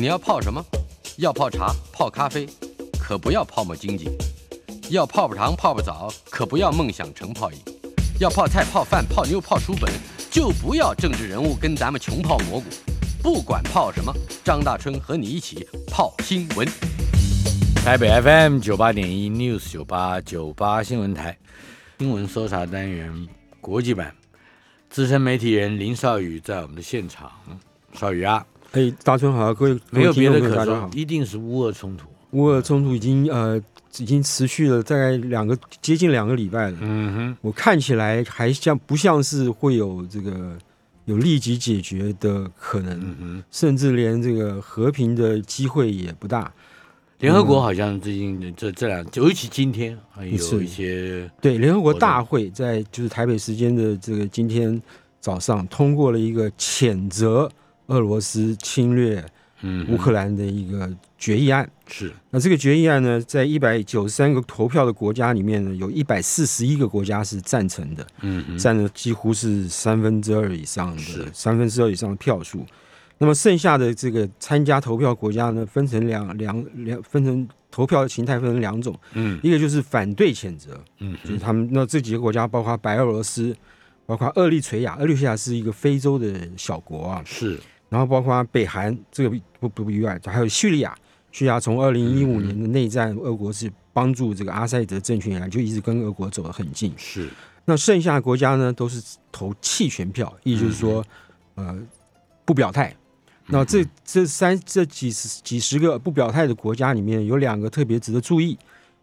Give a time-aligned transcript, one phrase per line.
[0.00, 0.64] 你要泡什么？
[1.18, 2.48] 要泡茶、泡咖啡，
[2.98, 4.06] 可不要泡沫经济；
[4.88, 7.58] 要泡泡糖、泡泡澡，可不要梦想成泡影；
[8.18, 9.92] 要泡菜、泡饭、泡妞、泡书本，
[10.30, 12.64] 就不要政治人物跟咱们穷泡蘑菇。
[13.22, 14.10] 不管泡什么，
[14.42, 16.66] 张大春和你一起泡新闻。
[17.84, 21.36] 台北 FM 九八点一 News 九八九八新闻台
[21.98, 23.28] 新闻搜查单元
[23.60, 24.14] 国际版，
[24.88, 27.30] 资深媒体人林少宇在我们的现场。
[27.92, 30.88] 少宇啊，哎，大春好，各位没有别的可大家好，。
[30.88, 32.06] 说一定是乌俄冲突。
[32.32, 33.60] 乌俄冲突已经呃
[33.98, 40.56] 已经持续了大概两个接近两个礼拜了，嗯哼，我看起来还像不像是会有这个
[41.06, 43.42] 有立即解决的可能，嗯哼。
[43.50, 46.52] 甚至连这个和平的机会也不大。
[47.18, 54.80] 联合国好像最近这这两，尤其今天还有一些对，联合国大会在就是台北时间的这个今天
[55.20, 57.50] 早上通过了一个谴责
[57.90, 59.24] 俄罗斯侵略
[59.62, 61.68] 嗯乌克兰的一个决议案。
[61.86, 62.10] 是。
[62.30, 68.56] 那这个决议案呢，在一百九十三个投票的国家里面呢，有一百四十一个国家是赞成的，嗯哼。
[68.56, 71.18] 占了几乎是三分之二以上是。
[71.18, 72.64] 的三分之二以上的票数。
[73.18, 79.38] 那么剩下的这个参加投票国家呢，分成两两两分成投票的形态分成两种，嗯。
[79.42, 83.54] 一个就是反对谴责，嗯就是他们那这几个国家包括白俄罗斯，
[84.06, 87.60] 包括厄立垂亚，厄立垂亚是一个非洲的小国啊，是
[87.90, 90.96] 然后包括北韩，这个不不不意外，还有叙利亚。
[91.32, 96.92] 叙利亚从二零一五年的内战，俄国是帮助这个阿塞德政权以来，就一直跟俄国走得很近。
[96.96, 97.28] 是
[97.64, 101.04] 那剩下的国家呢，都是投弃权票，意思就是说，
[101.56, 101.78] 呃，
[102.44, 102.94] 不表态。
[103.46, 108.56] 那这这三这几十几十个不表态的国家里面，有两个特别值得注意，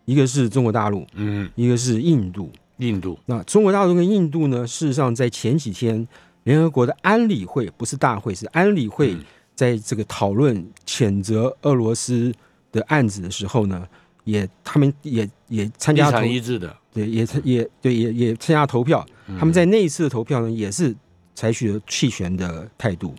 [0.06, 2.50] 一个是中国大陆，嗯一个是印度。
[2.78, 6.08] 印度那中国大陆跟印度呢，事实上在前几天，
[6.48, 9.20] 联合国的安理会不是大会，是安理会嗯
[9.54, 12.34] 在这个讨论谴责俄罗斯
[12.72, 13.86] 的案子的时候呢，
[14.24, 19.06] 也他们也也参加投场一致的，对，也也对也也参加投票。
[19.38, 20.96] 他们在那一次的投票呢，也是
[21.36, 23.14] 采取了弃权的态度。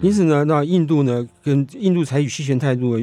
[0.00, 2.98] 因此呢，那印度呢跟印度采取弃权态度，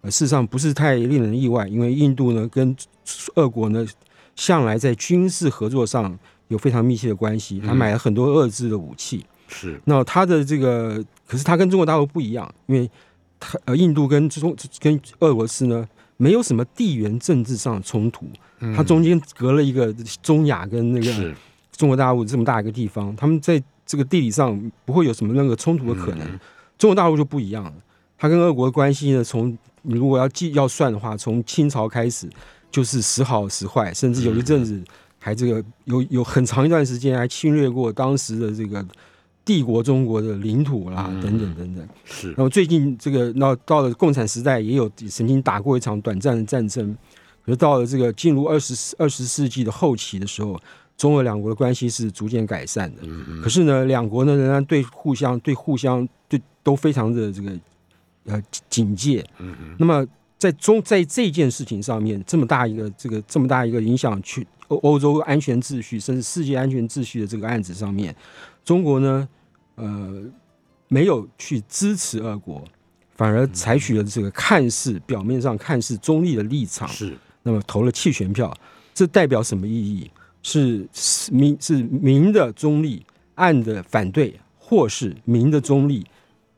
[0.00, 2.76] 呃，事实上不是太令人意外，因为印度呢跟
[3.36, 3.86] 俄国呢
[4.34, 6.18] 向来在军事合作上
[6.50, 9.24] 有非常密切的关系，他买了很多遏制的武器。
[9.48, 12.88] 是那他的这个，可是他跟中国大陆不一样，因为
[13.40, 18.26] 他呃，印度跟中跟俄罗斯呢没有什么地缘政治上的冲突，
[18.76, 21.34] 它中间隔了一个中亚跟那个是
[21.72, 26.26] 中国大陆这么大一个地方，他们在这个地理上不会有什么那个冲突的可能。
[26.78, 27.72] 中国大陆就不一样了，
[28.16, 32.28] 它跟俄国的关系呢，从你如果要计要算的话，从清朝开始
[32.70, 34.80] 就是时好时坏，甚至有一阵子
[35.20, 38.84] 还这个有有很长一段时间还侵略过当时的这个
[39.44, 41.88] 帝国中国的领土啦，等等等等。
[42.04, 46.96] 是那么最近这个，那到了共产时代，也有曾经打过一场短暂的战争。
[47.44, 50.60] 可是到了这个进入二十二十世纪的后期的时候，
[50.96, 53.02] 中俄两国的关系是逐渐改善的。
[53.02, 57.52] 嗯可是呢，两国呢仍然对互相对互相对都非常的这个
[58.24, 59.24] 呃警戒。
[59.38, 60.06] 嗯那么
[60.40, 68.16] 在中在这件事情上面，这么大一个这个这么大一个影响去欧欧洲安全秩序，甚至世界安全秩序的这个案子上面，
[68.64, 69.28] 中国呢，
[69.74, 70.24] 呃，
[70.88, 72.64] 没有去支持俄国，
[73.16, 78.50] 反而采取了这个看似表面上看似中立的立场，是那么投了弃权票，
[78.94, 80.10] 这代表什么意义？
[80.42, 86.06] 是是明是明的中立，暗的反对，或是明的中立，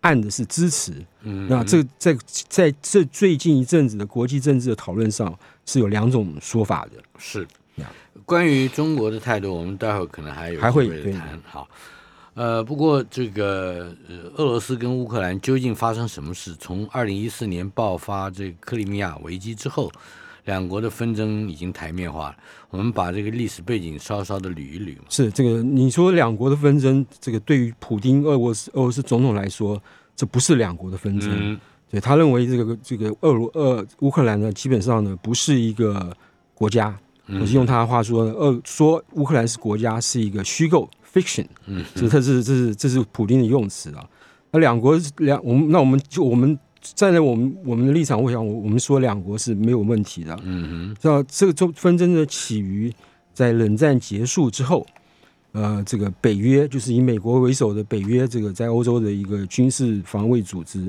[0.03, 0.93] 暗的是支持。
[1.23, 2.17] 嗯那这在
[2.49, 5.37] 在这最近一阵子的国际政治的讨论上
[5.67, 7.03] 是有两种说法的。
[7.19, 7.45] 是。
[8.27, 11.41] 关于中国的态度，我们待会儿可能还有还会谈。
[11.45, 11.67] 好，
[12.35, 16.55] 呃，不过这个呃，俄罗斯跟乌克兰究竟发生什么事？
[16.61, 19.91] 从二零一四年爆发这个克里米亚危机之后，
[20.45, 22.37] 两国的纷争已经台面化了。
[22.71, 25.05] 我们把这个历史背景稍稍的捋一捋嘛。
[25.09, 29.81] 是这个，你说两国的纷争，这个对于普京俄罗斯俄罗斯总统来说，
[30.17, 31.31] 这不是两国的纷争。
[31.33, 31.61] 嗯
[31.91, 36.17] 对他认为这个这个俄罗俄乌克兰呢，基本上呢不是一个
[36.55, 44.09] 国家，嗯可是用他的话说呢，俄说乌克兰是国家是一个虚构 fiction，嗯这这是这是这是普京的用词啊。
[44.53, 46.59] 那两国两我们那我们就我们
[46.95, 50.37] 站在我们我们的立场，我想我我们说两国是没有问题的。
[50.43, 52.93] 嗯那这个中纷争呢起于
[53.33, 54.85] 在冷战结束之后，
[55.53, 60.87] 呃，这个北约就是以美国为首的北约，这个在欧洲的一个军事防卫组织，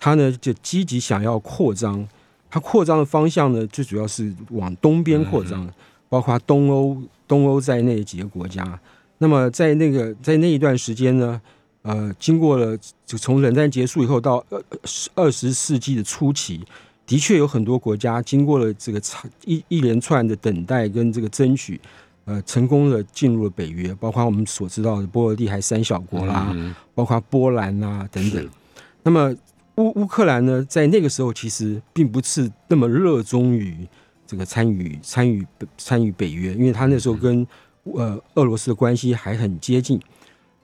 [0.00, 2.06] 它呢就积极想要扩张，
[2.50, 5.70] 它扩张的方向呢最主要是往东边扩张，
[6.08, 6.96] 包括东欧、
[7.28, 8.80] 东欧在内的几个国家。
[9.18, 11.40] 那么在那个在那一段时间呢，
[11.84, 14.64] 呃，经过了就从冷战结束以后到二
[15.14, 16.62] 二十世纪的初期，
[17.06, 21.78] 的确有很多国家经过了这个长一一连串的等待跟这个争取，
[22.24, 28.48] 呃，成功的进入了北约，包括我们所知道的波罗的海三小国啦，嗯包括波兰啊等等。
[29.02, 29.36] 那么
[29.76, 33.76] 乌乌克兰呢，在那个时候其实并不是那么热衷于
[34.26, 35.46] 这个参与参与
[35.76, 37.46] 参与北约，因为他那时候跟
[37.82, 40.00] 呃俄罗斯的关系还很接近。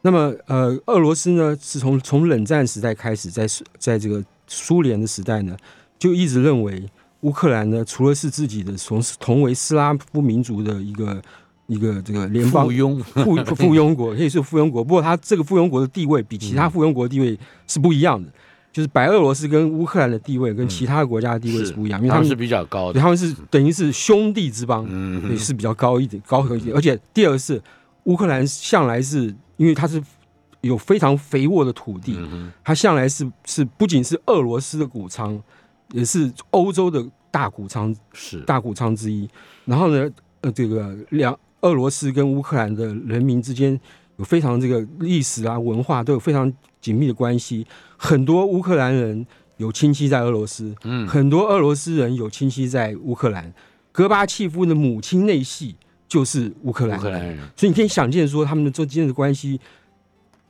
[0.03, 3.47] 那么呃，俄罗斯呢是从从冷战时代开始，在
[3.79, 5.57] 在这个苏联的时代呢，
[5.99, 6.89] 就一直认为
[7.21, 11.23] 乌克兰呢，除了是自己的从同为斯拉夫民族的一个
[11.67, 14.83] 一个这个联邦附庸，附附庸国，可以是附庸国。
[14.83, 18.29] 不过它这个附庸国的地位比其他附庸国的地位是不一样的，
[18.73, 25.31] 就是白俄罗斯跟乌克兰的地位跟其他国家的地位是不一样，因为他们他们是比较高的，他们是等于是兄弟之邦，嗯。
[25.31, 26.75] 也，是比较高一点，高一点。
[26.75, 27.61] 而且第二是
[28.05, 30.03] 乌克兰向来是因为它是
[30.63, 35.39] 有非常肥沃的土地，嗯它向来是是不仅是俄罗斯的谷仓，
[35.93, 39.29] 也是欧洲的大谷仓是大谷仓之一。
[39.67, 40.11] 然后呢，
[40.41, 43.79] 呃，这个两俄罗斯跟乌克兰的人民之间
[44.17, 47.67] 有非常这个历史啊、文化都有非常紧密的关系。
[47.99, 49.27] 很多乌克兰人
[49.59, 53.53] 有亲戚在俄罗斯，嗯很多俄罗斯人有亲戚在乌克兰。
[53.93, 55.77] 戈巴契夫的母亲内系
[56.11, 59.61] 就是乌克兰人，乌克兰人，所以你可以想见说他们的之间的关系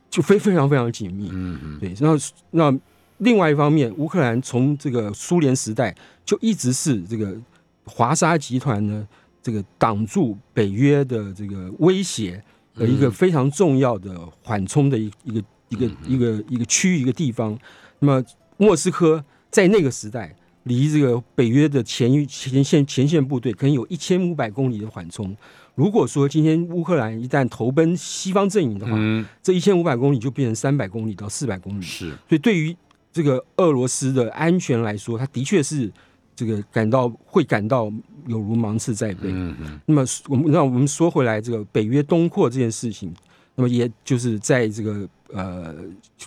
[0.09, 1.29] 就非非常非常紧密。
[1.31, 2.17] 嗯嗯对，然后
[2.49, 2.75] 那
[3.19, 7.37] 另外一方面，乌克兰从这个苏联时代就一直是这个
[7.85, 9.07] 华沙集团呢，
[9.43, 12.43] 这个挡住北约的这个威胁
[12.73, 17.55] 的一个嗯非常重要的缓冲的一一个一个一个一个区域一个地方。
[17.99, 18.25] 那么
[18.57, 20.35] 莫斯科在那个时代。
[20.63, 25.35] 离这个北约的前前线前线部队可能有一千五百公里的缓冲。
[25.73, 31.83] 如果说今天乌克兰一旦投奔西方阵营的话，嗯，这一千五百公里就变成三百公里到四百公里。
[31.83, 32.75] 是所以对于
[33.11, 35.91] 这个俄罗斯的安全来说，它的确是
[36.35, 37.91] 这个感到会感到
[38.27, 39.29] 有如芒刺在背。
[39.29, 43.13] 嗯嗯那么我们让我们说回来，这个北约东扩这件事情，
[43.55, 45.73] 那么也就是在这个呃，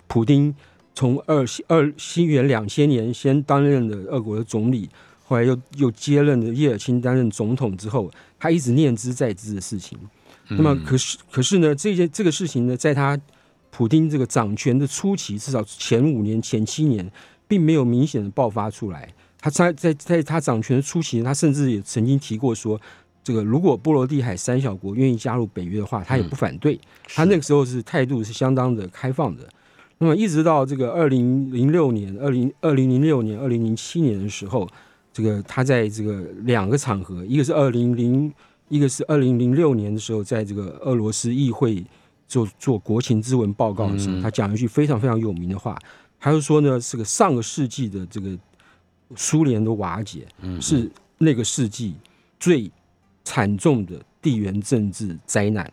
[0.07, 0.53] 普丁
[0.95, 4.89] 从二二西元两千年先担任了俄国的总理，
[5.25, 8.09] 后来又又接任了叶尔钦担任总统之后，
[8.39, 9.99] 他一直念之在之的事情。
[10.47, 13.19] 那么可是可是呢，这件这个事情呢，在他
[13.71, 17.11] 普丁这个掌权的初期，至少前五年、前七年，
[17.47, 19.13] 并没有明显的爆发出来。
[19.39, 22.79] 他在在在他掌权的初期，他甚至也曾经提过说，
[23.23, 26.79] 这个如果波罗的海三小国愿意加入北约的话，他也不反对。
[27.07, 29.49] 他那个时候是态度是相当的开放的。
[29.97, 34.67] 那么一直到这个二零零六年、二零二零零六年、二零零七年的时候，
[35.13, 38.31] 这个他在这个两个场合，一个是二零零，
[38.67, 41.83] 一个是二零零六年的时候，在这个俄罗斯议会
[42.27, 44.21] 做做国情咨文报告的时候，嗯。
[44.21, 45.77] 他讲一句非常非常有名的话，
[46.19, 48.37] 他就说呢，这个上个世纪的这个
[49.15, 51.95] 苏联的瓦解，嗯是那个世纪
[52.37, 52.69] 最
[53.23, 55.71] 惨重的地缘政治灾难，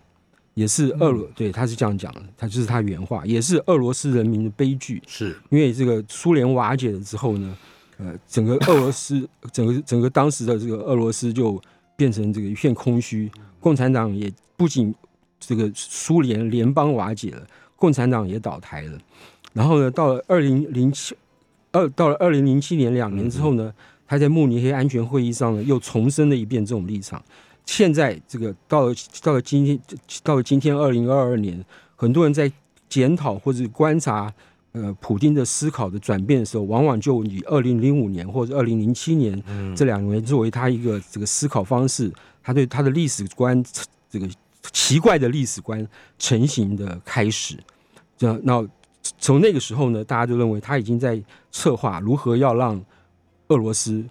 [0.55, 5.03] 也是俄罗、对他是这样讲的，他就是他原话，也是俄罗斯人民的悲剧。
[5.07, 7.57] 是因为这个苏联瓦解了之后呢，
[7.97, 11.59] 呃，整个俄罗斯，整个整个当时的这个俄罗斯就
[11.97, 14.95] 变成这个一片空虚，共产党也不仅
[15.41, 17.47] 这个苏联联邦瓦解了，
[17.77, 18.99] 共产党也倒台了。
[19.55, 21.17] 然后呢，到了二零零七
[21.71, 23.73] 二到了二零零七年两年之后呢，
[24.07, 27.23] 他在慕尼黑安全会议上呢又重申了一遍这种立场。
[27.67, 29.81] 现在这个到了到了今天
[30.23, 31.65] 到了今天二零二二年，
[31.97, 32.51] 很多人在
[32.89, 34.33] 检讨或者观察
[34.73, 39.43] 呃普京的思考的转变的时候，往往就以二零零五年或者二零零七年
[39.75, 43.65] 这两年作为他一个这个思考方式，他对他的历史观
[44.11, 44.29] 这个
[44.73, 45.87] 奇怪的历史观
[46.19, 47.57] 成型的开始。
[48.19, 48.67] 这样，那
[49.19, 52.81] 从那个时候呢，大家就认为他已经在策划如何要让
[53.49, 54.05] 俄罗斯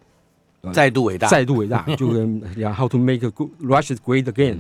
[0.74, 3.28] 再度伟大，再度伟大， 就跟讲 How to make
[3.62, 4.58] Russia great again。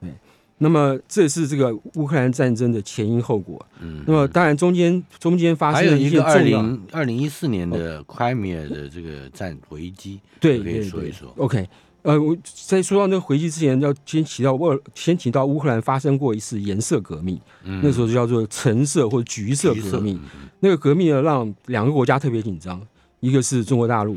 [0.00, 0.10] 对，
[0.58, 3.64] 那么这是这个乌克兰战争的前因后果。
[3.80, 4.02] 嗯。
[4.06, 11.32] 那么当然中间中间发生了一个二零二零一四年的 Crimea 的这个战危机，可以对对对说一说。
[11.36, 11.66] OK，
[12.02, 12.36] 呃，我
[12.66, 17.80] 在说到那个回击之前，要先提到乌先提到乌克兰发生过一次颜色革命，嗯。
[17.82, 20.20] 那时候就叫做橙色或者橘色橘色革命。
[20.60, 22.80] 那个革命呢，让两个国家特别紧张，
[23.20, 24.16] 一个是中国大陆，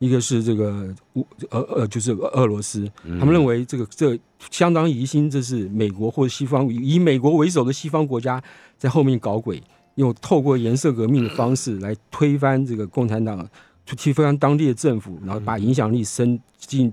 [0.00, 2.90] 一个是这个乌呃呃，就是俄罗斯。
[3.04, 4.18] 嗯他们认为这个这
[4.50, 8.42] 相当疑心，这是美国或者西方以美国为首的西方国家
[8.78, 9.62] 在后面搞鬼，
[9.96, 13.46] 用透过颜色革命的方式来推翻这个共产党，
[13.84, 16.90] 推翻当地的政府，然后把影响力伸进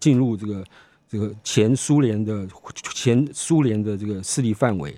[0.00, 0.64] 进入这个
[1.08, 2.46] 这个前苏联的
[2.92, 4.92] 前苏联的这个势力范围。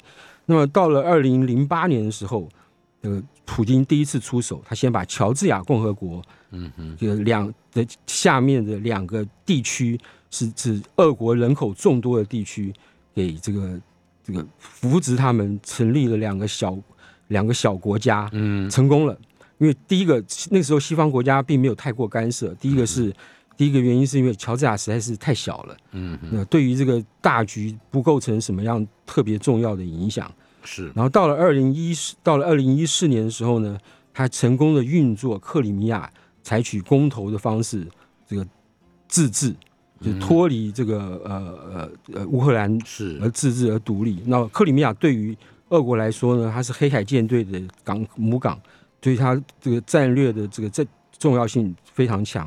[0.47, 2.49] 那么到了二零零八年的时候，
[3.03, 12.73] 呃，普京第一次出手，他先把乔治亚共和国，嗯哼，这个两的下面的两个地区是指俄国人口众多的地区，
[13.15, 13.81] 给这个
[14.25, 16.77] 这个扶植他们，成立了两个小
[17.29, 19.17] 两个小国家，嗯成功了。
[19.59, 23.15] 因为第一个那时候西方国家并没有太过干涉，第一个是、
[23.57, 30.33] 第一个原因是因为乔治亚实在是太小了，嗯哼，那对于这个大局不构成什么样特别重要的影响。
[30.65, 33.79] 是，然后到了二零一四到了二零一四年的时候呢，
[34.13, 36.11] 他成功的运作克里米亚，
[36.43, 37.87] 采取公投的方式，
[38.27, 38.47] 这个
[39.07, 39.55] 自治，
[40.01, 44.23] 就脱离这个呃呃呃乌克兰是而自治而独立。
[44.27, 45.37] 那克里米亚对于
[45.69, 48.61] 俄国来说呢，它是黑海舰队的港母港，
[49.03, 50.85] 所以它这个战略的这个这
[51.19, 52.47] 重要性非常强。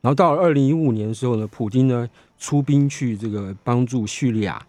[0.00, 4.64] 然后到了二零一五年的时候呢，普京呢出兵去这个帮助叙利亚，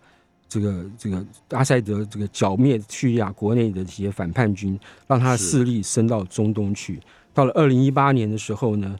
[0.47, 6.99] 这个这个阿塞德这个剿灭叙利亚国内的这些反叛军，让他的势力伸到中东去。
[7.33, 8.95] 到了二零一八年的时候呢，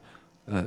[0.45, 0.65] 呃，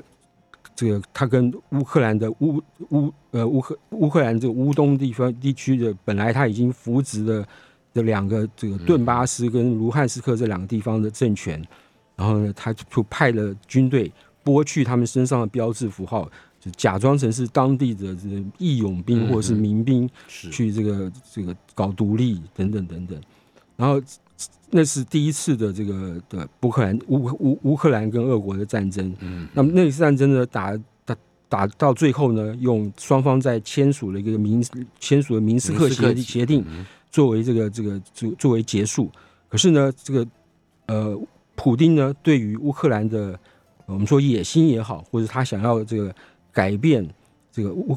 [0.74, 7.46] 这个他跟乌克兰的乌乌呃乌克乌克兰这个乌东地方地区的，本来他已经扶植的
[7.92, 11.62] 的两个这个顿巴斯跟卢汉斯克这两个地方的政权，
[12.16, 14.10] 然后呢，他就派了军队
[14.42, 23.20] 剥去他们身上的标志符号，就假装成是当地的这个义勇兵或者是民兵，是去这个这个搞独立等等等等，
[23.76, 24.02] 然后
[24.70, 29.14] 那是第一次的这个的乌克兰乌乌乌克兰跟俄国的战争。
[29.20, 31.16] 嗯，那么那次战争呢，打打
[31.48, 34.62] 打到最后呢，用双方在签署了一个民
[34.98, 39.10] 签署了明斯克协协协定嗯作为这个这个作作为结束。
[39.48, 40.26] 可是呢，这个
[40.86, 41.18] 呃，
[41.54, 43.38] 普丁呢，对于乌克兰的
[43.86, 46.14] 呃我们说野心也好，或者他想要这个
[46.58, 47.08] 改变
[47.52, 47.96] 这个乌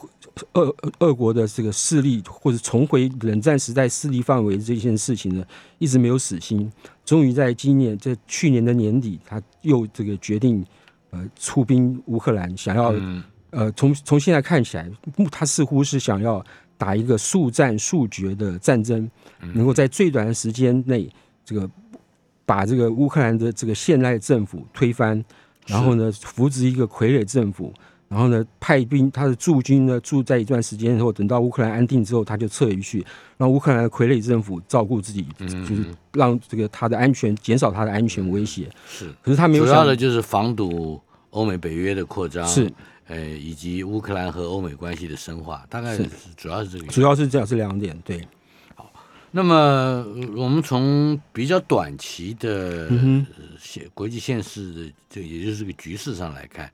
[0.53, 5.43] 俄俄国的这个势力，或者重回冷战时代势力范围这件事情呢，
[5.79, 6.71] 一直没有死心。
[7.03, 10.63] 终于在今年，在去年的年底，他又这个决定
[11.09, 14.87] 呃出兵乌克兰，想要嗯呃，从从现在看起来，
[15.31, 16.45] 他似乎是想要
[16.77, 19.09] 打一个速战速决的战争，
[19.55, 21.09] 能够在最短的时间内，
[21.43, 21.67] 这个
[22.45, 25.25] 把这个乌克兰的这个现代政府推翻，
[25.65, 27.73] 然后呢，扶植一个傀儡政府，
[28.11, 33.05] 然后呢，派兵他的驻军呢驻在一段时间之后，等到乌克兰安定之后，他就撤回去，
[33.37, 38.69] 让乌克兰的傀儡政府照顾自己，就是让这个他的安全减少他的安全威胁。
[38.85, 42.69] 是，可是他没有主要的就是防堵欧美北约的扩张，是，
[43.07, 46.03] 呃，以及乌克兰和欧美关系的深化，大概是。
[46.03, 46.87] 是主要是这个。
[46.87, 48.21] 主要是这样这两点，对，
[48.75, 48.91] 好
[49.31, 56.69] 那么呃我们从比较短期的嗯呃现国际现实的这也就是这个局势上来看，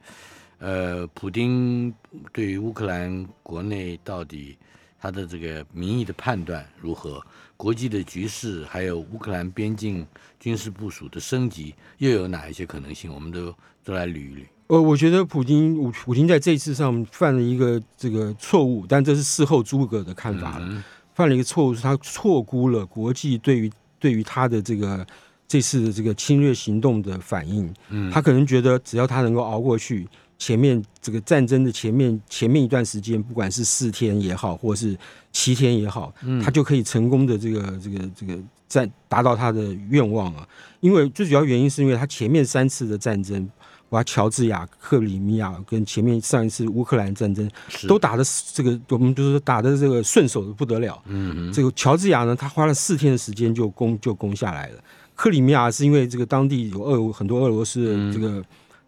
[0.60, 1.94] 呃，普丁
[2.34, 4.58] 对于乌克兰国内到底
[5.00, 7.22] 他的这个民意的判断如何？
[7.56, 10.06] 国际的局势，还有乌克兰边境
[10.40, 13.12] 军事部署的升级，又有哪一些可能性？
[13.12, 14.46] 我们都都来捋一捋。
[14.68, 20.66] 呃，我觉得普京，普普京在这一次上犯了一个这个错误，但这是事后诸葛的看法了。
[20.70, 20.84] 嗯
[21.16, 25.04] 犯了一个错误，是他错估了国际对于对于他的这个
[25.48, 27.74] 这次的这个侵略行动的反应。
[27.90, 34.98] 嗯他可能觉得只要他能够熬过去，前面这个战争的前面前面一段时间，不管是四天也好，或是
[35.32, 40.48] 七天也好，嗯他就可以成功的这个这个这个战达到他的愿望啊。
[40.80, 43.44] 因为最主要原因是因为他前面三次的战争，
[43.90, 47.50] 包括乔治亚、克里米亚跟前面上一次乌克兰战争，
[47.88, 51.02] 都打的这个我们就是说打的这个顺手的不得了。
[51.08, 54.80] 嗯这个乔治亚呢，他花了四天的时间就攻就攻下来了。
[55.16, 58.44] 克里米亚是因为这个当地有俄很多俄罗斯的这个、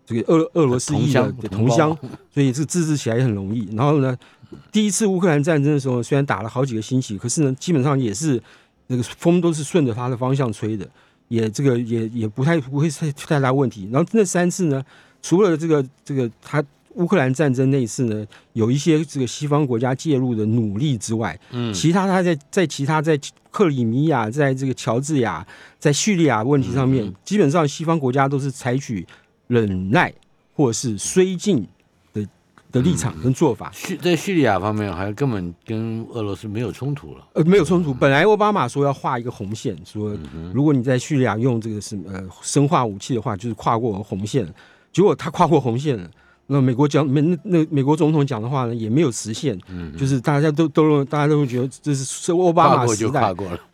[0.09, 1.97] 这个俄俄罗斯裔的同乡的同乡，
[2.33, 3.69] 所以这个自治起来也很容易。
[3.75, 4.17] 然后呢，
[4.71, 8.41] 第一次乌克兰战争的时候，虽然打了好几个星期，可是呢，基本上也是
[8.87, 10.89] 那个风都是顺着它的方向吹的，
[11.27, 13.87] 也这个也也不太不会太太大问题。
[13.91, 14.83] 然后那三次呢，
[15.21, 16.63] 除了这个这个他
[16.95, 23.17] 乌克兰战争那一次呢，有一些这个西方国家介入的努力之外，嗯其他他在在其他在
[23.51, 25.45] 克里米亚，在这个乔治亚，
[25.77, 29.05] 在叙利亚问题上面，基本上西方国家都是采取
[29.49, 30.13] 忍耐
[30.53, 31.67] 或者是绥靖
[32.13, 32.25] 的
[32.71, 33.71] 的立场跟做法。
[33.73, 37.27] 叙在叙利亚方面，好像根本跟俄罗斯没有冲突了。
[37.33, 37.91] 呃，没有冲突。
[37.93, 44.47] 本来奥巴马说要画一个红线，说嗯如果你在叙利亚用这个什么呃生化武器的话，就是跨过红线。
[44.93, 46.09] 结果他跨过红线了。
[46.51, 53.21] 那美国讲美那那美国总统讲的话呢，也没有实现，嗯就是大家都都大家都会觉得这是是奥巴马时代。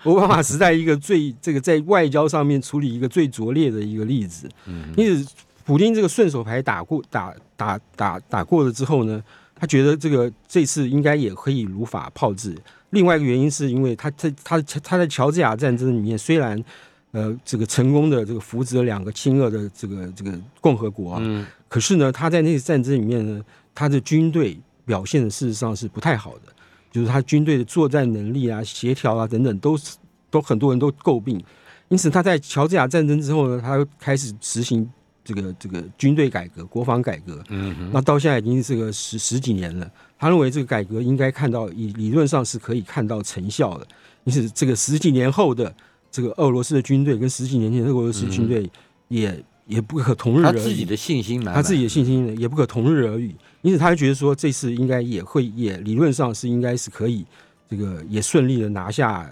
[0.04, 4.50] 奥巴马时代一个最这个在外交上面处理一个最拙劣的一个例子。
[4.68, 5.34] 嗯因此，
[5.66, 9.22] 普京这个顺手牌打过打打打打过了之后呢，
[9.56, 12.56] 他觉得这个这次应该也可以如法炮制。
[12.92, 16.64] 另外一个原因是因为他在他他在乔治亚战争里面虽然
[17.12, 20.32] 呃这个成功的这个扶植了两个亲俄的这个这个
[20.62, 23.44] 共和国啊，嗯可是呢，他在那个战争里面呢，
[23.74, 26.54] 他的军队表现的事实上是不太好的，
[26.92, 29.98] 就是他军队的作战能力啊、协调啊等等，都是
[30.30, 31.44] 都很多人都诟病。
[31.90, 34.90] 因此，他在乔治亚战争之后呢，他又开始实行
[35.26, 37.44] 这个这个军队改革、国防改革。
[37.50, 43.88] 嗯，那到现在已经是个十十几年了，他认为这个改革应该看到，以理论上是可以看到成效的。
[44.24, 45.74] 因此，这个十几年后的
[46.10, 48.70] 这个俄罗斯的军队跟十几年前的俄罗斯军队
[49.08, 50.56] 也、也不可同日而语。
[50.56, 57.26] 他自己的信心满满，他自己的信心也不可同日而语，因此他就觉得说这次应该也会也理论上是应该是可以
[57.70, 59.30] 这个也顺利的拿下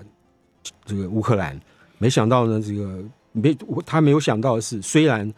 [0.86, 1.60] 这个乌克兰。
[1.98, 5.32] 没想到呢，这个没他没有想到的是，虽然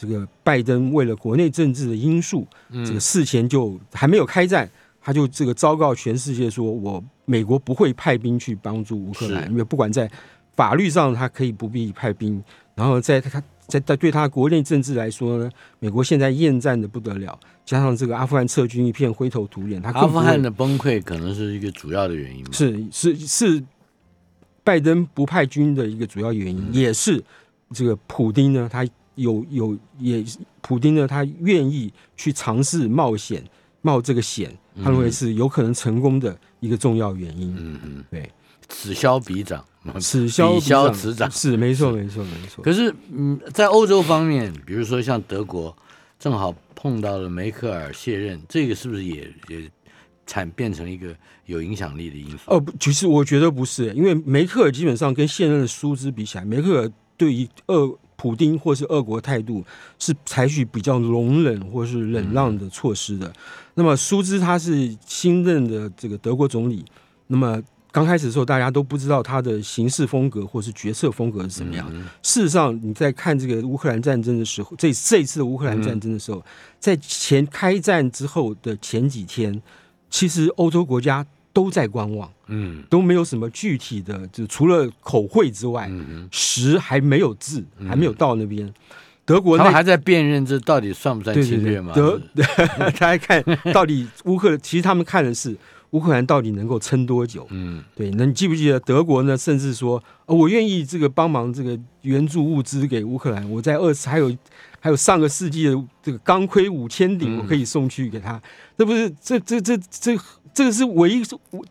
[0.00, 2.46] 这个拜登为了国内政治的因素，
[2.86, 4.66] 这个事前就还没有开战，
[4.98, 10.10] 他就这个昭告全世界说，我美国不会派兵去帮助乌克兰，因为不管在
[10.56, 12.42] 法律上他可以不必派兵，
[12.74, 22.50] 然后在他在在对他国内政治来说呢，美国现在厌战的不得了，加上这个阿富汗撤军一片灰头土脸，他阿富汗的崩溃可能是一个主要的原因吧。
[22.54, 23.62] 是是是
[24.64, 27.22] 拜登不派军的一个主要原因，也是
[27.74, 30.24] 这个普丁呢，他有有也
[30.60, 33.44] 普丁呢，他愿意去尝试冒险
[33.82, 37.54] 冒这个险，他认为是有可能成功的一个重要原因。
[37.58, 38.30] 嗯嗯，对，
[38.68, 39.64] 此消彼长，
[40.00, 41.30] 此消彼消此长。
[41.30, 42.62] 是没错没错没错。
[42.62, 45.76] 可是，嗯，在欧洲方面，比如说像德国，
[46.18, 49.70] 正好碰到了梅克尔卸任，这个是不是也也
[50.26, 51.14] 产变成一个
[51.46, 52.38] 有影响力的因素？
[52.46, 59.64] 哦，不，其实我觉得不是，因为梅克尔基本上跟现任的苏兹比起来，梅克尔对于俄普丁或是俄国态度
[59.98, 63.32] 是采取比较容忍或是忍让的措施的。
[63.72, 66.84] 那么苏兹他是新任的这个德国总理，
[67.28, 67.58] 那么
[67.90, 71.90] 刚开始的时候大家都不知道他的行事风格或是决策风格是怎么样。
[72.22, 76.44] 事实上，你在看这个乌克兰战争的时候，这这一次的乌克兰战争的时候，
[76.78, 79.62] 在前开战之后的前几天，
[80.10, 82.30] 其实欧洲国家都在观望。
[82.46, 88.72] 嗯都没有什么具体的，就除了口惠之外，嗯实还没有字，还没有到那边。
[89.24, 91.92] 德国他们还在辨认这到底算不算侵略嘛？
[91.94, 92.20] 德
[92.96, 95.56] 他还看到底乌克兰，其实他们看的是
[95.90, 97.46] 乌克兰到底能够撑多久。
[97.50, 99.36] 嗯对，那你记不记得德国呢？
[99.36, 103.48] 甚至说，呃我愿意这个帮忙这个援助物资给乌克兰。
[103.48, 104.36] 我在二还有
[104.80, 108.40] 还有上个世纪的这个钢盔五千顶，嗯我可以送去给他。
[108.76, 110.18] 这不是这这这这
[110.60, 111.22] 这个是唯一，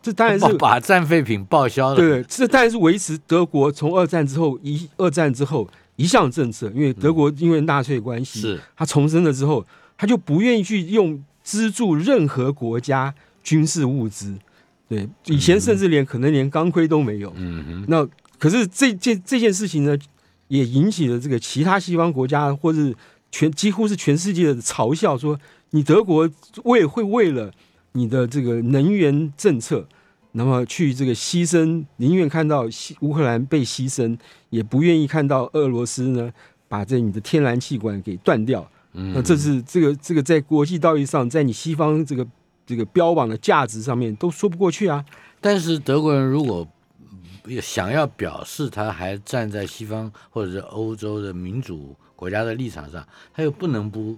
[0.02, 1.94] 这当然是把 把战废品报销了。
[1.94, 9.64] 对，这当然是维持德国从二战之后一二战之后一项政策，因为德国因为纳粹关系，是他重生了之后，
[9.96, 14.34] 他就不愿意去用资助任何国家军事物资。
[14.88, 17.32] 对，以前甚至连可能连钢盔都没有。
[17.36, 18.04] 嗯哼，那
[18.40, 19.96] 可是这件这件事情呢，
[20.48, 22.92] 也引起了这个其他西方国家或是
[23.30, 25.38] 全几乎是全世界的嘲笑，说
[25.70, 26.28] 你德国
[26.64, 27.52] 为会为了
[27.92, 29.86] 你的这个能源政策，
[30.32, 34.16] 那么去这个牺牲，宁愿看到西乌克兰被牺牲，
[34.50, 36.32] 也不愿意看到俄罗斯呢
[36.68, 38.68] 把这你的天然气管给断掉。
[38.92, 42.26] 嗯那这是这个这个在国际道义上，在你西方这个
[42.66, 45.04] 这个标榜的价值上面都说不过去啊。
[45.40, 46.66] 但是德国人如果
[47.60, 54.16] 想要表示他还站在西方或者是欧洲的民主国家的立场上，他又不能不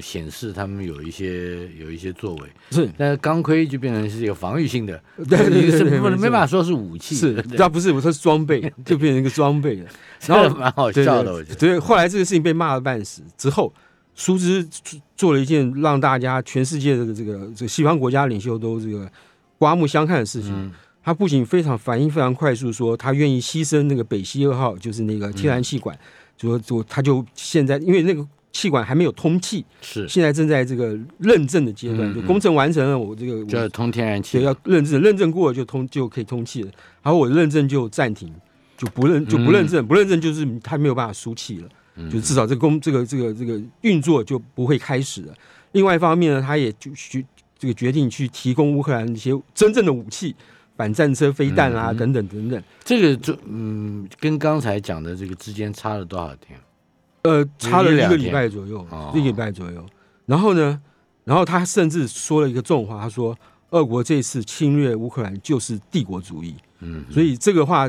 [0.00, 2.48] 显示他们有一些有一些作为。
[2.70, 9.90] 是但是钢盔就变成是一个防御性的， 对对对对是不能没办法说是武器，是它，不是，我说是装备， 就变成一个装备了。
[10.26, 11.54] 然后蛮好笑的，我觉得。
[11.56, 13.72] 对对，后来这个事情被骂了半死之后，
[14.14, 14.68] 苏兹
[15.16, 19.10] 做了一件让大家全世界的这个这个西方国家领袖都这个
[19.58, 20.52] 刮目相看的事情。
[20.52, 20.72] 嗯
[21.04, 25.98] 他不仅非常反应非常快速，说他愿意牺牲那个北溪二号，就是那个天然气管，
[26.36, 36.70] 就说就他就现在因为那个气管还没有通气，是现在正在这个认证的阶段，嗯就工程完成了，我这个我就要通天然气对，要认证，认证过了就通就可以通气了。
[37.02, 38.32] 然后我认证就暂停，
[38.76, 45.34] 就不认就不认证，不认证就是他没有办法输气了，嗯就至少这个工这个这个这个运作就不会开始了。
[45.72, 47.24] 另外一方面呢，他也就决
[47.58, 50.34] 这个决定去提供乌克兰一些真正的武器，
[50.76, 52.62] 反战车、飞弹啊、嗯等等等等。
[52.84, 56.60] 这个就嗯，跟刚才讲的这个之间差了多少天？
[57.22, 59.86] 呃，差了一个礼拜左右哦，一个礼拜左右。
[60.26, 60.80] 然后呢，
[61.24, 63.36] 然后他甚至说了一个重话，他说
[63.70, 67.88] ：“俄国这次侵略乌克兰就是帝国主义。”嗯所以这个话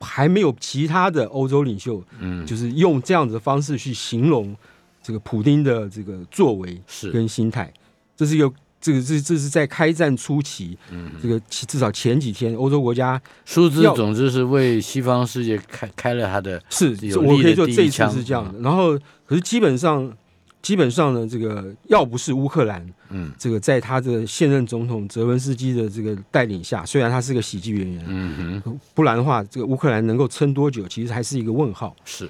[0.00, 4.56] 还没有其他的欧洲领袖，嗯，就是用这样子的方式去形容
[5.02, 7.70] 这个普丁的这个作为是跟心态，
[8.16, 8.50] 这是一个
[8.84, 18.60] 这个这这是在开战初期，嗯这个至少前几天，欧洲国家数字总之是为西方世界开开了他的是我可以力的说这一次是这样的。
[18.60, 20.14] 然后，可是基本上
[20.60, 31.96] 基本上呢，这个要不是乌克兰，嗯这个在他的现任总统泽文斯基的这个带领下，虽然他是个喜剧演员，嗯哼不然的话，这个乌克兰能够撑多久，其实还是一个问号。
[32.04, 32.28] 是。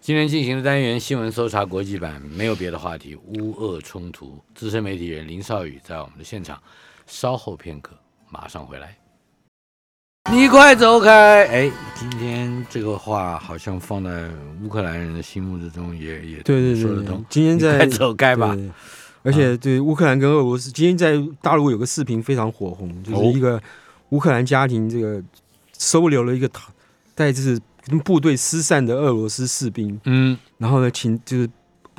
[0.00, 4.38] 今天进行的单元新闻搜查国际版没有别的话题，乌俄冲突。
[4.54, 6.62] 资深媒体人林少宇在我们的现场，
[7.06, 7.92] 稍后片刻
[8.30, 8.96] 马上回来。
[10.30, 11.46] 你快走开！
[11.46, 14.28] 哎，今天这个话好像放在
[14.62, 18.54] 乌克兰人的心目之中也也对对对对说得通。，今天在快走开吧！
[18.54, 18.70] 对
[19.22, 23.60] 而且对乌克兰跟俄罗斯，今天在大陆有个视频非常火红，就是哦一个
[24.10, 25.20] 乌克兰家庭这个
[25.76, 26.70] 收留了一个逃
[27.14, 31.48] 带就是跟部队失散的俄罗斯士兵，嗯，然后呢，请就是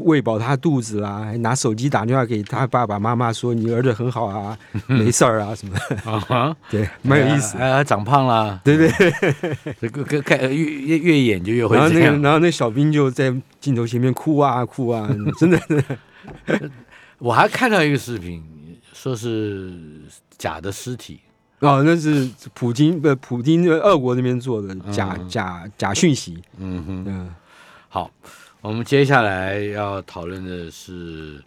[0.01, 7.57] 喂饱他肚子啦，还拿手机打电话给他爸爸妈妈说你儿子很好啊， 没事儿啊什么的，啊哈， 对，蛮有意思。
[7.57, 8.89] 哎，哎长胖了，对对，
[9.81, 12.17] 这个个看越越越演就越会然后那个。
[12.19, 15.59] 然后那小兵就在镜头前面哭啊哭啊，真的，
[17.17, 18.43] 我还看到一个视频，
[18.93, 19.73] 说是
[20.37, 21.21] 假的尸体，
[21.59, 27.03] 哦，那是普京不，普京俄国那边做的假嗯假假讯息，嗯哼。
[27.07, 27.35] 嗯。
[27.89, 28.11] 好，
[28.61, 31.41] 我们接下来要讨论的是，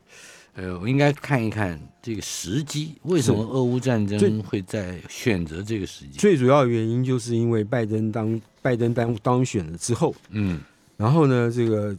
[0.54, 6.18] 呃，我应该看一看这个时机，为什么俄乌战争会在选择这个时机？
[6.18, 10.60] 最主要的原因就是因为拜登当拜登当当选了之后，嗯
[10.96, 11.96] 然后呢，这个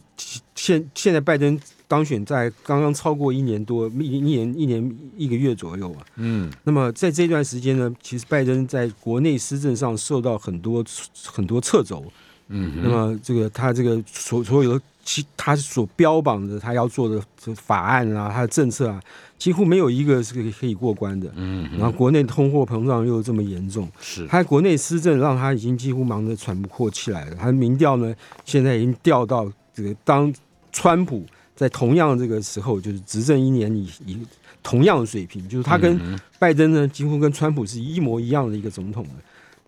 [0.54, 1.58] 现现在拜登
[1.92, 6.00] 当选在刚刚超过一年多，一一年一年一个月左右啊。
[6.16, 10.82] 嗯那么在这段时间呢，其实拜登在国内施政上受到很多
[11.26, 12.02] 很多掣肘。
[12.48, 18.98] 嗯那么这个他这个所所有的其他所标榜的他要做的这法案啊，他的政策啊，
[19.36, 21.30] 几乎没有一个是可以可以过关的。
[21.36, 27.36] 嗯然后国内通货膨胀又这么严重，是他国内施政让他已经几乎忙得喘不过气来了。
[27.36, 28.14] 他的民调呢，
[28.46, 30.32] 现在已经掉到这个当
[30.72, 31.26] 川普
[31.62, 34.18] 在同样这个时候，就是执政一年以以
[34.64, 39.10] 同样的水平，就是他跟嗯拜登呢，几乎跟川普是一模一样的一个总统的。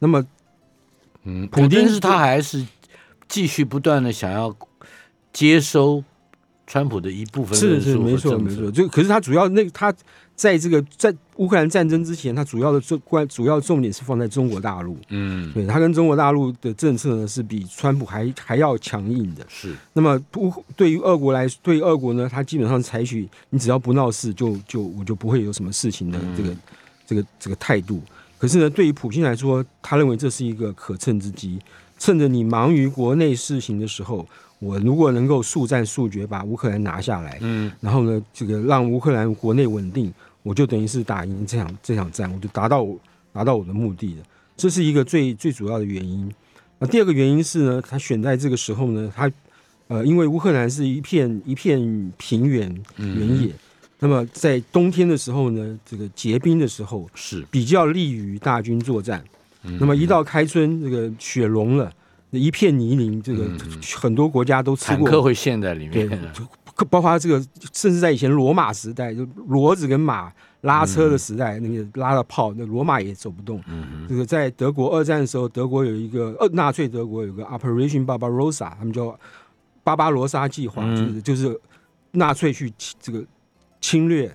[0.00, 0.26] 那么
[1.22, 2.66] 嗯，普京是他还是
[3.28, 4.54] 继续不断的想要
[5.32, 6.02] 接收
[6.66, 9.94] 川普的一部分是是没错没错，就可是他主要那他
[10.34, 14.96] 在这个在乌克兰战争之前，他主要的重关主要重点是放在中国大陆。
[15.10, 19.46] 嗯对他跟中国大陆的政策呢，是比川普还还要强硬的。
[19.48, 26.56] 是那么不对于俄国来，对于俄国呢，他基本上采取你只要不闹事，就就我就不会有什么事情的这个、
[27.06, 28.02] 这个这个态度。
[28.38, 31.58] 可是呢，对于普京来说，他认为这是一个可乘之机，
[31.98, 34.26] 趁着你忙于国内事情的时候，
[34.58, 40.12] 我如果能够速战速决把乌克兰拿下来，嗯然后呢，这个让乌克兰国内稳定，
[40.42, 42.98] 我就等于是打赢这场这场战，我就达到我
[43.32, 44.22] 达到我的目的了。
[44.56, 46.32] 这是一个最最主要的原因。
[46.78, 49.30] 啊，第二个原因是呢，他选在这个时候呢，他
[49.88, 53.52] 呃，因为乌克兰是一片一片平原原野，
[53.98, 59.22] 那么在冬天的时候呢，这个结冰的时候是比较利于大军作战。
[59.78, 61.92] 那么一到开春，这个雪融了，
[62.38, 63.48] 一片泥泞，这个
[64.00, 65.06] 很多国家都吃过。
[65.06, 66.18] 坦克会陷在里面，，对
[66.90, 67.38] 包括这个，
[67.72, 73.62] 甚至在以前罗马时代，就骡子跟马拉车的时代，那个拉了炮，那罗马也走不动。
[73.68, 79.18] 嗯这个在德国二战的时候，德国有一个呃纳粹德国有个 Operation Barbarossa，他们叫
[79.82, 80.96] 巴巴罗莎计划，嗯。
[80.96, 81.60] 就是就是
[82.10, 83.24] 纳粹去这个
[83.80, 84.34] 侵略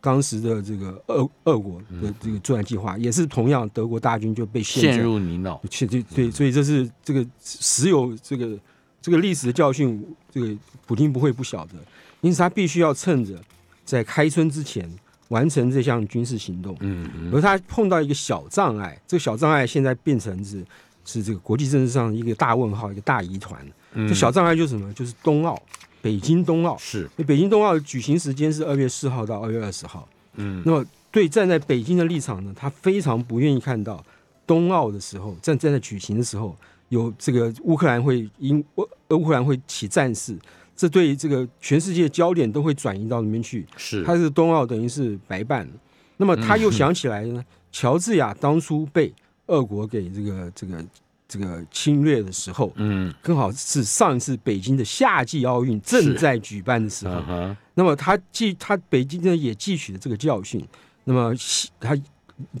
[0.00, 8.58] 当时的这个俄俄国的这个作战计划，也是同样德国大军就被陷入泥淖，确对对，所以这是这个实有这个
[9.02, 10.56] 这个历史的教训，这个
[10.86, 11.74] 普京不会不晓得，
[12.20, 13.40] 因此他必须要趁着
[13.84, 14.88] 在开春之前
[15.28, 16.76] 完成这项军事行动。
[16.80, 20.64] 嗯嗯而他碰到一个小障碍，这个小障碍现在变成是
[21.04, 23.60] 是这个国际政治上一个大问号，一个大疑团。
[23.94, 24.92] 嗯这小障碍就是什么？
[24.92, 25.60] 就是冬奥，
[26.00, 26.76] 北京冬奥。
[26.78, 30.08] 是北京冬奥举行时间是二月四号到二月二十号。
[30.34, 34.04] 嗯那么对站在北京的立场呢，他非常不愿意看到
[34.46, 36.56] 冬奥的时候，站站在举行的时候，
[36.90, 40.38] 有这个乌克兰会因乌乌克兰会起战事，
[40.76, 43.66] 这对这个全世界焦点都会转移到那边去。
[43.76, 45.72] 是他是冬奥等于是白办了。
[46.18, 49.12] 那么他又想起来呢，乔治亚当初被
[49.46, 50.84] 俄国给这个这个
[51.28, 53.12] 这个侵略的时候，嗯。
[53.22, 57.22] 刚好是上一次北京的夏季奥运正在举办的时候。
[57.28, 60.66] 嗯，那么他记他北京呢也汲取了这个教训，
[61.04, 61.96] 那么希他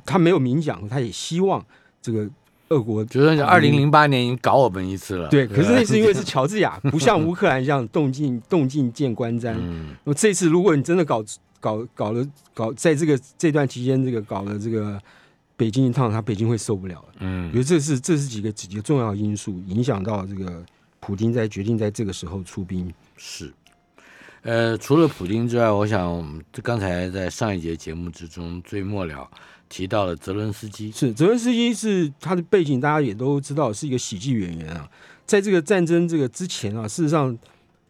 [0.04, 1.64] 他没有明讲，他也希望
[2.02, 2.28] 这个
[2.68, 9.54] 俄国就是二零零八年已经搞我们一次了，对，可是那是因为是乔治亚， 不像乌克兰这样动静 动静见观瞻。
[9.58, 9.96] 嗯。
[10.04, 11.24] 那么这次如果你真的搞
[11.60, 15.00] 搞搞了搞，在这个这段期间，这个搞了这个
[15.58, 17.08] 北京一趟，他北京会受不了了。
[17.18, 20.64] 嗯我觉得这是这是几个几个重要因素影响到这个
[21.00, 22.90] 普京在决定在这个时候出兵。
[23.16, 23.52] 是。
[24.42, 29.28] 呃，除了普京之外，我想我们刚才在上一节节目之中最末了
[29.68, 34.88] 提到了泽伦斯基，是泽伦斯基是他的背景，大家也都知道是一个喜剧演员啊。
[35.26, 37.36] 在这个战争这个之前啊，事实上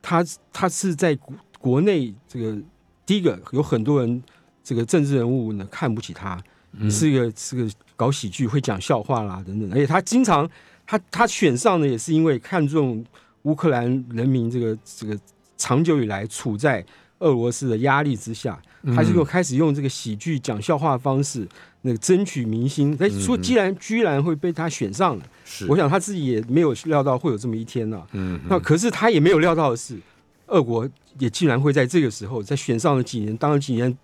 [0.00, 2.56] 他他是在国国内这个
[3.04, 4.20] 第一个有很多人
[4.64, 6.90] 这个政治人物呢看不起他，嗯。
[6.90, 10.48] 是一个是个搞喜剧会讲笑话啦等等，而且他经常
[10.86, 13.04] 他他选上呢也是因为看中
[13.42, 15.18] 乌克兰人民这个这个
[15.56, 16.84] 长久以来处在
[17.20, 18.60] 俄罗斯的压力之下，
[18.94, 21.48] 他就开始用这个喜剧讲笑话的方式，
[21.82, 22.96] 那个争取民心。
[23.00, 25.66] 哎，说既然居然会被他选上了，是。
[25.66, 28.38] 我想他自己也没有料到会有这么一天呢、嗯。
[28.48, 29.98] 那可是他也没有料到的是，
[30.46, 33.96] 俄国也竟然会在这个时候，在选上了几年，当了几年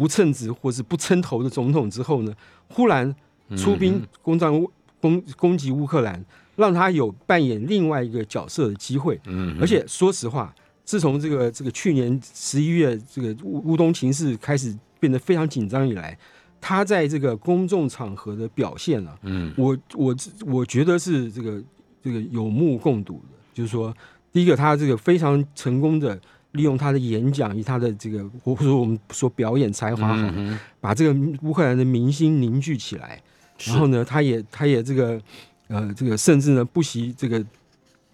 [0.00, 2.34] 不称职或是不称头的总统之后呢，
[2.68, 3.14] 忽然
[3.54, 6.24] 出兵攻占乌攻攻击乌克兰，
[6.56, 9.20] 让他有扮演另外一个角色的机会。
[9.26, 10.54] 嗯而且说实话，
[10.86, 16.16] 自从这个这个去年十一月这个乌乌东情势开始变得非常紧张以来，
[16.62, 19.52] 他在这个公众场合的表现啊，嗯。
[19.58, 21.62] 我我我觉得是这个
[22.02, 23.94] 这个有目共睹的，就是说，
[24.32, 26.18] 第一个他这个非常成功的
[26.52, 33.20] 利用他的演讲以及他的这个或者说我们说表演才华好，嗯把这个乌克兰的民心凝聚起来。
[33.66, 35.20] 然后呢，他也他也这个
[35.68, 37.44] 呃这个甚至呢不惜这个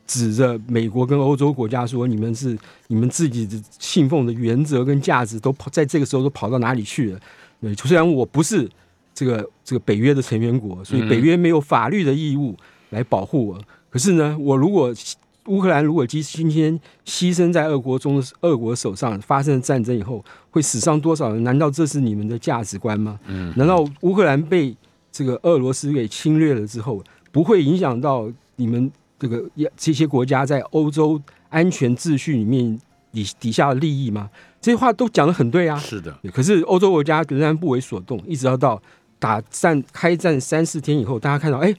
[0.06, 7.20] 指着美国跟欧洲国家说，你们是你们自己的信奉的原则跟价值都跑在这个时候都跑到哪里去了？
[7.60, 8.68] 对，虽然我不是
[9.14, 12.56] 这个这个北约的成员国，所以北约没有法律的义务
[12.90, 13.60] 来保护我。
[13.88, 14.92] 可是呢，我如果
[15.46, 21.42] 乌克兰如果今今天牺牲在俄国中俄国手上发生战争以后，会死伤多少人？
[21.44, 23.18] 难道这是你们的价值观吗？
[23.26, 24.76] 嗯，难道乌克兰被
[25.10, 29.44] 这个俄罗斯给侵略了之后，不会影响到你们这个
[29.76, 32.78] 这些国家在欧洲安全秩序里面
[33.12, 34.28] 底底下的利益吗？
[34.60, 35.78] 这些话都讲得很对啊。
[35.78, 38.82] 是的，可是欧洲国家仍然不为所动，一直要到
[39.18, 41.74] 打战开战三四天以后，大家看到，哎，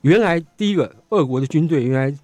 [0.00, 2.14] 原来第一个俄国的军队原来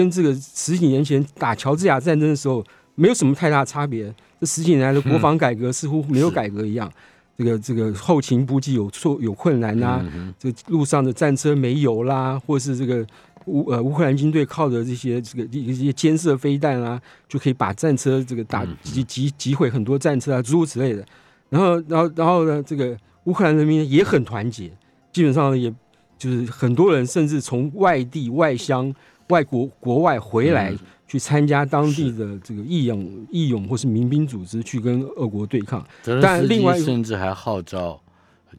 [0.00, 4.12] 跟这个十几年前打乔治亚战争的时候没有什么太大差别。
[4.40, 6.90] 这十几年来的国防改革似乎没有改革一样，
[7.36, 10.02] 这个这个后勤补给有错有困难呐、
[10.38, 13.06] 这个路上的战车没油啦，或是这个
[13.44, 21.04] 乌呃乌克兰军队靠着这些这个一些监射飞弹啊，就可以把战车这个打击击毁很多战车啊，诸如此类的。
[21.50, 24.70] 然后然后然后呢，这个乌克兰人民也很团结，
[25.12, 25.70] 基本上也
[26.16, 28.94] 就是很多人甚至从外地外乡、
[29.30, 30.70] 外国国外回来。
[30.70, 30.78] 嗯
[31.10, 35.84] 去参加当地的这个义勇、义勇或是民兵组织，去跟俄国对抗。
[36.22, 38.00] 但另外甚至还号召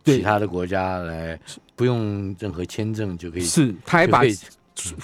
[0.04, 1.40] 对其他的国家来，
[1.78, 4.22] 不用任何签证就可以，是，他还把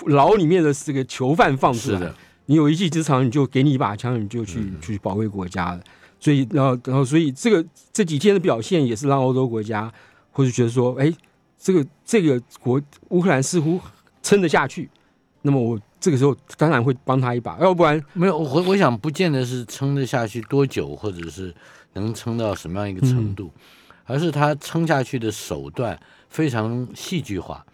[0.07, 2.11] 牢里面的这个囚犯放出来。，
[2.47, 5.81] 你有一技之长，你就给你一把枪，你就去、嗯去保卫国家了。
[6.19, 9.89] 所以，然后，然后，所以这个这几天的表现也是让欧洲国家
[10.33, 11.09] 或者觉得说，哎，
[11.57, 13.79] 这个这个国乌克兰似乎
[14.21, 14.89] 撑得下去。
[15.47, 21.55] 那么我这个时候当然会帮他一把，要不然没有，我我想不见得是撑得下去多久，或者是
[21.93, 23.49] 能撑到什么样一个程度，
[24.03, 27.65] 而是他撑下去的手段非常戏剧化，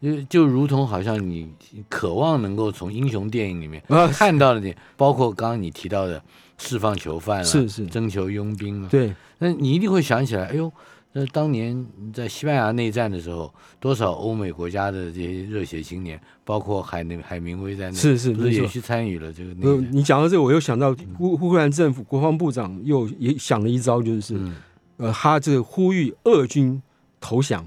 [0.00, 1.52] 就就如同好像你
[1.90, 6.22] 渴望能够从英雄电影里面啊看到的你，包括刚刚你提到的
[6.56, 7.84] 释放囚犯啊，是是。
[7.88, 9.14] 征求佣兵啊，对。
[9.36, 10.72] 那你一定会想起来，哎呦，
[11.14, 19.88] 那当年在西班牙内战的时候，多少欧美国家的这些热血青年，包括海内海明威在内，是是是也去参与了这个内呃，战？
[19.92, 24.56] 你讲到这个，我又想到乌乌克兰政府国防部长又也想了一招，就是、嗯
[24.96, 26.80] 呃，他这个呼吁俄军
[27.20, 27.66] 投降，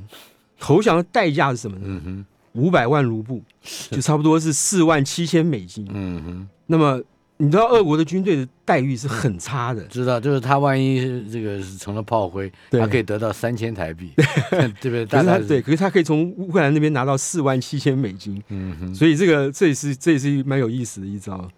[0.60, 1.84] 投降的代价是什么呢？
[1.88, 3.43] 嗯哼，五百万卢布，
[3.91, 5.88] 就差不多是四万七千美金。
[5.93, 6.99] 嗯哼，那么
[7.38, 14.12] 你知道俄国的军队的待遇是很差的，知道，就是他万一这个是成了炮灰，对他可以得到三千台币，
[14.80, 15.06] 对不对？
[15.06, 18.95] 大概可是他对，可是他可以从乌克兰那边拿到四万七千美金，嗯哼。
[18.95, 21.50] 所以这个这也是这也是蛮有意思的一招。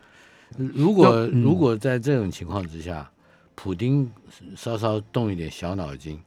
[0.58, 3.08] 如果嗯如果在这种情况之下，
[3.54, 4.10] 普丁
[4.56, 6.18] 稍稍动一点小脑筋，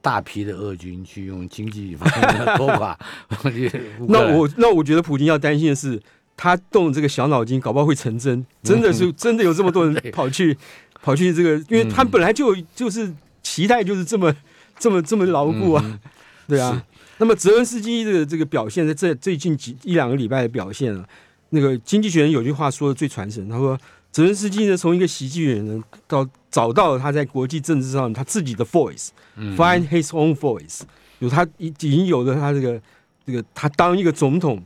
[0.00, 2.98] 大批的俄军去用经济方面的拖垮
[4.08, 6.00] 那我那我觉得普京要担心的是，
[6.36, 10.56] 他动这个小脑筋，搞不好会成真，真的是 真的有这么多人 跑去
[11.02, 14.34] 跑去这个，因为他本来就就是期待就是这么
[14.78, 15.98] 这么这么牢固啊，嗯
[16.48, 16.84] 对啊。
[17.18, 21.06] 那么泽恩斯基的这个表现，在这最近几一两个礼拜的表现啊，
[21.50, 23.78] 那个经济学人有句话说的最传神，他说
[24.10, 30.80] 泽连斯基呢，从一个喜剧演员，到找到了他在国际政治上他自己的 voice，find his own voice，
[31.20, 32.80] 有他已已经有了他这个
[33.24, 34.60] 这个他当一个总统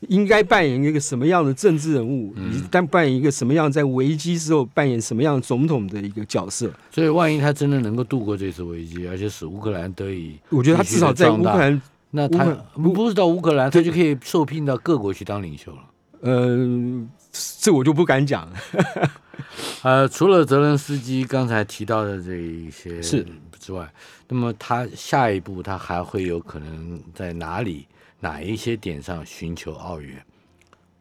[0.00, 6.70] 应该扮演一个什么样的政治人物，以及但扮演一个什么样在危机时候扮演什么样总统的一个角色。
[6.90, 11.82] 所以，万一他真的能够度过这次危机，而且使乌克兰得以，我觉得他至少在乌克兰，
[12.12, 15.78] 那他不是到乌克兰，他就可以受聘到各国去当领袖了。
[16.20, 17.06] 呃，
[17.60, 18.48] 这我就不敢讲。
[19.82, 23.26] 呃，除了泽连斯基刚才提到的这一些是
[23.58, 23.88] 之外，
[24.28, 27.86] 那么他下一步他还会有可能在哪里？
[28.20, 30.22] 哪一些点上寻求奥援？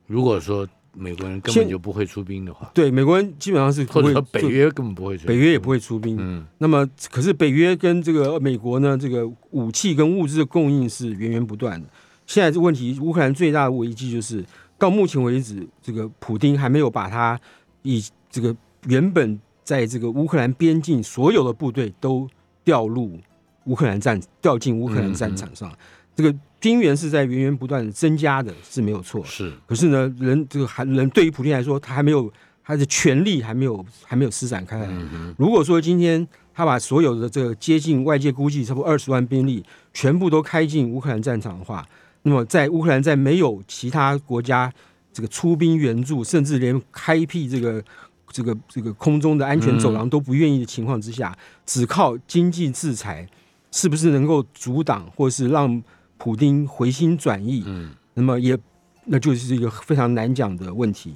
[0.05, 6.15] 如果说美国人根本就不会出兵的话，对美国人基本上是或者说北约根本不会出，北约也不会出兵。
[6.19, 11.87] 嗯，那么可是北约跟这个美国呢，这个武器跟物资的供应是源源不断的。
[12.25, 14.43] 现在这问题，乌克兰最大的危机就是
[14.77, 17.39] 到目前为止，这个普丁还没有把他
[17.83, 18.55] 以这个
[18.87, 22.27] 原本在这个乌克兰边境所有的部队都
[22.63, 23.19] 调入
[23.65, 25.71] 乌克兰战，调进乌克兰战场上，
[26.15, 26.33] 这个。
[26.59, 29.23] 兵源是在源源不断的增加的，是没有错。
[29.23, 32.31] 是，可是呢，人这个还人对于普京来说，他还没有
[32.63, 34.89] 他的权力还没有还没有施展开来。
[35.37, 41.87] 如果说今天他把所有的这个接近外界估计差不多二十万兵力全部都开进乌克兰战场的话，
[42.23, 44.73] 那么在乌克兰在没有其他国家
[45.13, 47.83] 这个出兵援助，甚至连开辟这个
[48.31, 53.29] 这个这个空中的安全走廊都不愿意的情况之下，只靠经济制裁，
[53.71, 55.83] 是不是能够阻挡或是让？
[56.17, 58.57] 普丁回心转意，嗯，那么也
[59.05, 61.13] 那就是一个非常难讲的问题。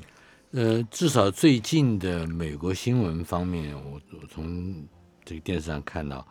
[0.52, 4.86] 呃，至少最近的美国新闻方面，我我从
[5.24, 6.26] 这个电视上看到，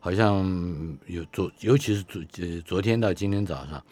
[0.00, 0.44] 好像
[1.06, 3.82] 有昨，尤其是昨呃昨天到今天早上，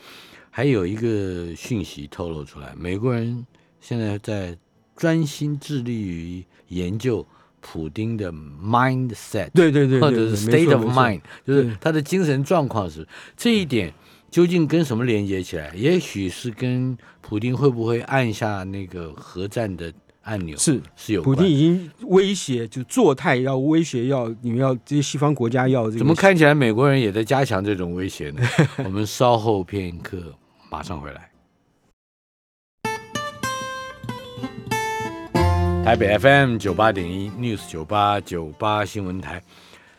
[0.50, 3.46] 还有一个讯息透露出来，美国人
[3.80, 4.58] 现在在
[4.96, 7.24] 专心致力于研究
[7.60, 13.06] 普丁的 mindset，对对对，或者是 state of mind，就是他的精神状况是
[13.36, 13.94] 这一点。
[14.30, 15.72] 究竟跟什么连接起来？
[15.74, 21.20] 也许是跟普京会不会按下那个核战的按钮是是有。
[21.22, 25.90] 普京已经威胁，就作态要威胁，要你们要这些西方国家要。
[25.90, 28.42] 怎么看起来美国人也在加强这种威胁呢？
[28.84, 30.32] 我们稍后片刻
[30.70, 31.28] 马上回来。
[35.84, 39.42] 台北 FM 九八点一 News 九八九八新闻台，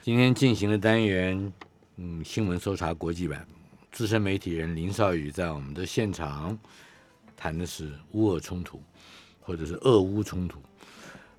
[0.01, 1.51] 今天进行的单元，
[1.97, 3.45] 嗯，新闻搜查国际版。
[3.91, 6.57] 资深媒体人林少宇在我们的现场
[7.35, 8.81] 谈的是乌俄冲突，
[9.41, 10.59] 或者是俄乌冲突。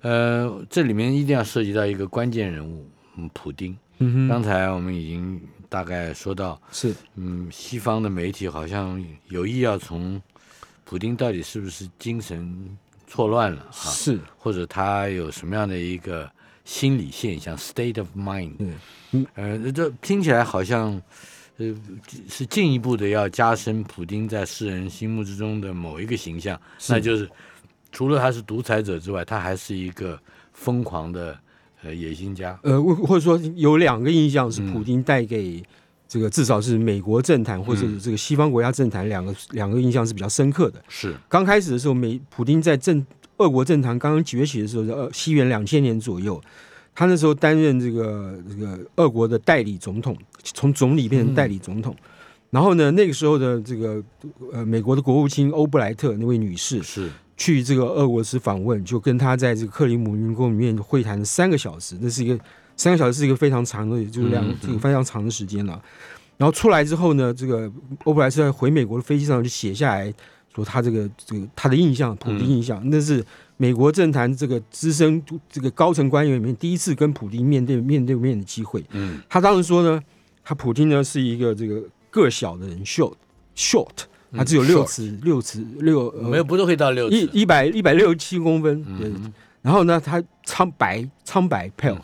[0.01, 2.87] 呃，这里面一定要涉及到一个关键人物，
[3.17, 3.75] 嗯，普丁。
[3.97, 10.21] 嗯刚才我们已经大概说到，是，嗯，西方的媒体好像有意要从
[10.83, 16.29] 普丁到底是不是精神错乱了，啊，是，或者他有什么样的一个
[16.65, 18.53] 心理现象 （state of mind）。
[19.09, 21.01] 嗯，呃，这听起来好像。
[21.57, 21.75] 呃，
[22.27, 27.29] 是进一步的要加深普京在世人心目之中的某一个形象，那就是
[27.91, 30.19] 除了他是独裁者之外，他还是一个
[30.51, 31.37] 疯狂的
[31.83, 32.59] 呃野心家。
[32.63, 35.63] 呃，或或者说有两个印象是普京带给
[36.07, 40.83] 这个至少是美国政坛或者这个西方国家政坛两个两个印象是比较深刻的。
[40.89, 43.05] 是刚开始的时候，美普京在政
[43.37, 46.41] 俄国政坛刚刚崛起的时候，呃，西元两千年左右。
[46.95, 51.95] 他那时候担任这个这个俄国的代理总统，从总理变成代理总统。
[52.49, 54.03] 然后呢，那个时候的这个
[54.51, 62.39] 呃美国的国务卿欧布莱特那位女士是去这个俄国时访问，就跟他在这个克里姆林宫里面会谈三个小时，那是一个
[62.77, 65.81] 三个小时是一个非常长的，就是两这个非常长的时间了。
[66.37, 67.71] 然后出来之后呢，这个
[68.03, 70.13] 欧布莱特回美国的飞机上就写下来
[70.53, 73.23] 说他这个这个他的印象，普京印象，那是。
[73.55, 78.83] 美国政坛这个资深这个高层官员里面，第一次跟普京面对面对面的机会。
[78.91, 80.01] 嗯，他当时说呢，
[80.43, 83.13] 他普京呢是一个这个个小的人，short
[83.55, 83.89] short，
[84.31, 88.83] 他只有六尺六尺六，没有不是会到六一一百一百六十七公分。
[88.99, 89.11] 对，
[89.61, 91.97] 然后呢，他苍白苍白 pale，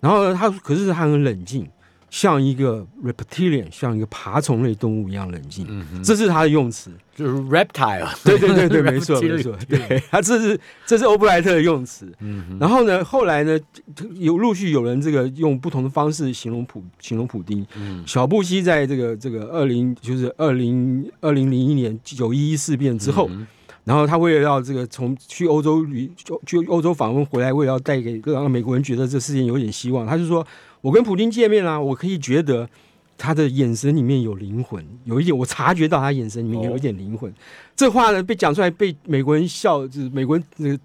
[0.00, 1.68] 然后呢，他可是他很冷静。
[2.10, 5.64] 像一个 reptilian，像一个爬虫类动物一样冷静，
[6.02, 8.08] 这是他的用词，就是 reptile。
[8.24, 12.12] 对对对对， 没错没错，对，他这是这是欧布莱特的用词。
[12.18, 13.56] 嗯然后呢，后来呢，
[14.14, 17.64] 有陆续有人这个用不同的方式形容普形容普丁。
[18.04, 23.30] 小布希在这个这个二零就是二零二零零一年九一一事变之后，
[23.84, 26.10] 然后他为了要这个从去欧洲旅
[26.44, 30.44] 去欧洲访问回来，为了要带给让美国人觉得这事情有点希望，他就说。
[30.80, 32.68] 我跟普京见面啦，我可以觉得
[33.18, 37.32] 他的眼神里面有灵魂，有一点我察觉到他眼神里面有一点灵魂。
[37.76, 40.78] 这话呢被讲出来，被美国人笑，就是美国人那个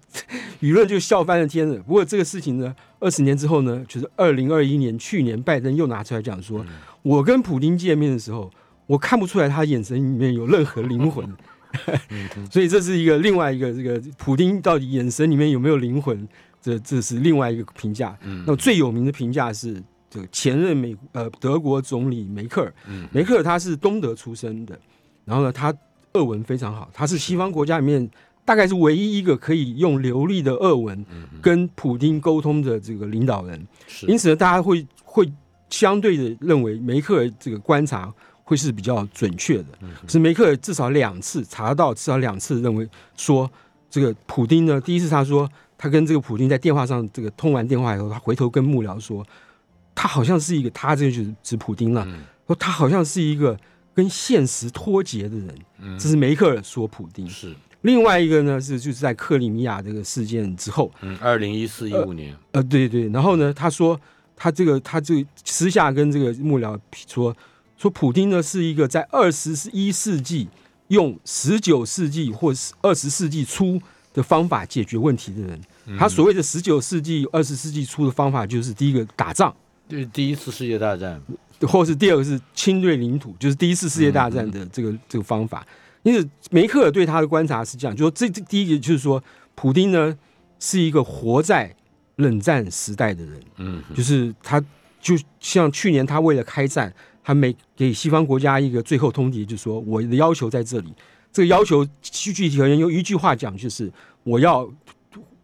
[0.60, 1.76] 舆论就笑翻了天了。
[1.82, 6.64] 不过这个事情呢，二十年之后呢，就是二零二一年，去年拜登又拿出来讲说，
[7.02, 8.50] 我跟普京见面的时候，
[8.86, 11.26] 我看不出来他眼神里面有任何灵魂。
[12.50, 16.26] 所以这是一个另外一个这个普京到底眼神里面有没有灵魂？
[16.66, 18.18] 这这是另外一个评价。
[18.44, 22.74] 那么最有名的评价是这个前任美呃德国总理梅克尔。
[23.12, 24.76] 梅克尔他是东德出生的，
[25.24, 25.72] 然后呢他
[26.14, 28.10] 俄文非常好，他是西方国家里面
[28.44, 31.06] 大概是唯一一个可以用流利的俄文
[31.40, 33.64] 跟普京沟通的这个领导人。
[34.08, 35.32] 因此呢，大家会会
[35.70, 38.12] 相对的认为梅克尔这个观察。
[38.48, 39.66] 会是比较准确的，
[40.06, 43.50] 是梅克尔至少两次查到，至少两次认为说
[43.90, 49.24] 这个普丁呢，第一次他说他跟这个普京在电话上这个通完电话以后，他回头跟幕僚说，
[49.94, 52.06] 他好像是一个他这就是指普丁了，
[52.46, 53.58] 说他好像是一个
[53.94, 57.28] 跟现实脱节的人，这是梅克尔说普丁。
[57.28, 57.54] 是。
[57.82, 64.00] 另外一个呢是就是在克里米亚这个事件之后，嗯，二零一四一五年，呃对对，然后呢他说
[64.34, 67.36] 他这个他这私下跟这个幕僚说。
[67.78, 70.48] 说普京呢是一个在二十一世纪
[70.88, 73.78] 用十九世纪或是二十世纪初
[74.16, 75.60] 的方法解决问题的人。
[75.96, 79.54] 他所谓的十九世纪、二十世纪初的方法，就是第一个打仗，
[79.88, 81.22] 就是第一次世界大战，
[81.60, 85.64] 或是第二个是侵略领土，就是第一次世界大战的这个这个方法。
[86.02, 89.22] 因此，梅克尔对他的观察是这样，就说这这第一个就是说，
[89.54, 90.16] 普丁呢
[90.58, 91.72] 是一个活在
[92.16, 93.40] 冷战时代的人。
[93.58, 94.60] 嗯，就是他
[95.00, 96.92] 就像去年他为了开战。
[97.28, 100.94] 他每给西方国家一个最后通牒，就是说我的要求在这里。
[101.36, 103.92] 这个要求具具体而言，用一句话讲，就是
[104.24, 104.66] 我要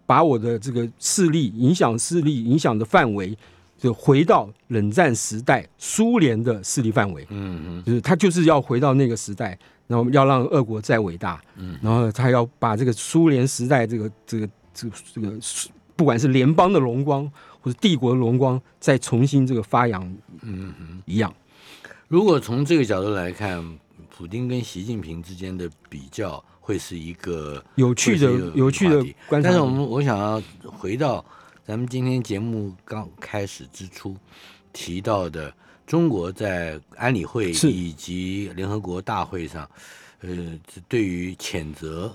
[0.07, 3.36] 把我的这个势力、影响势力、影响的范围，
[3.76, 7.26] 就回到冷战时代苏联的势力范围。
[7.28, 11.38] 嗯嗯，就是他就是要回到那个时代，然后要让俄国再伟大。
[11.57, 15.38] 嗯，然后他要把这个苏联时代这个这个这个这个，
[15.95, 17.30] 不管是联邦的荣光
[17.61, 20.03] 或者帝国的荣光，再重新这个发扬。
[20.40, 21.30] 嗯嗯，一样。
[22.09, 23.78] 如果从这个角度来看，
[24.14, 29.48] 普京跟习近平之间的比较会是一个有趣的、有趣的观察。
[29.48, 31.24] 但是我们我想要回到
[31.64, 34.14] 咱们今天节目刚开始之初
[34.70, 35.52] 提到的，
[35.86, 39.68] 中国在安理会以及联合国大会上，
[40.20, 42.14] 呃，对于谴责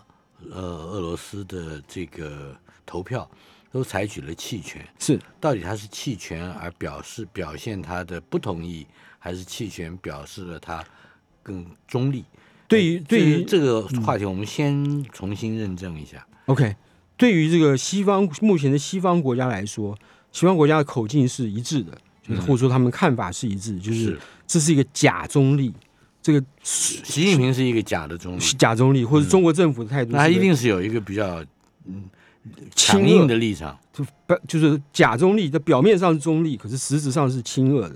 [0.51, 3.27] 呃俄罗斯的这个投票，
[3.71, 4.87] 都采取了弃权。
[4.99, 8.85] 是，到底他是弃权而表示表现他的不同意？
[9.19, 10.81] 还是弃权表示了他
[11.47, 12.25] 更中立。
[12.67, 16.27] 对于对于这个话题，我们先重新认证一下。
[16.47, 16.75] OK，
[17.15, 19.97] 对于这个西方目前的西方国家来说，
[20.33, 25.73] 西方国家的口径是一致的，就是或者说他们看法是一致，就是这是一个假中立。
[26.21, 31.41] 这个习近平是一个假的中立，假中立，或者中国政府的态度，那他一定是有一个比较
[31.85, 32.03] 嗯
[32.75, 37.95] 强硬的立场，就不就是假中立，在表面上是中立，可是实质上是亲俄的。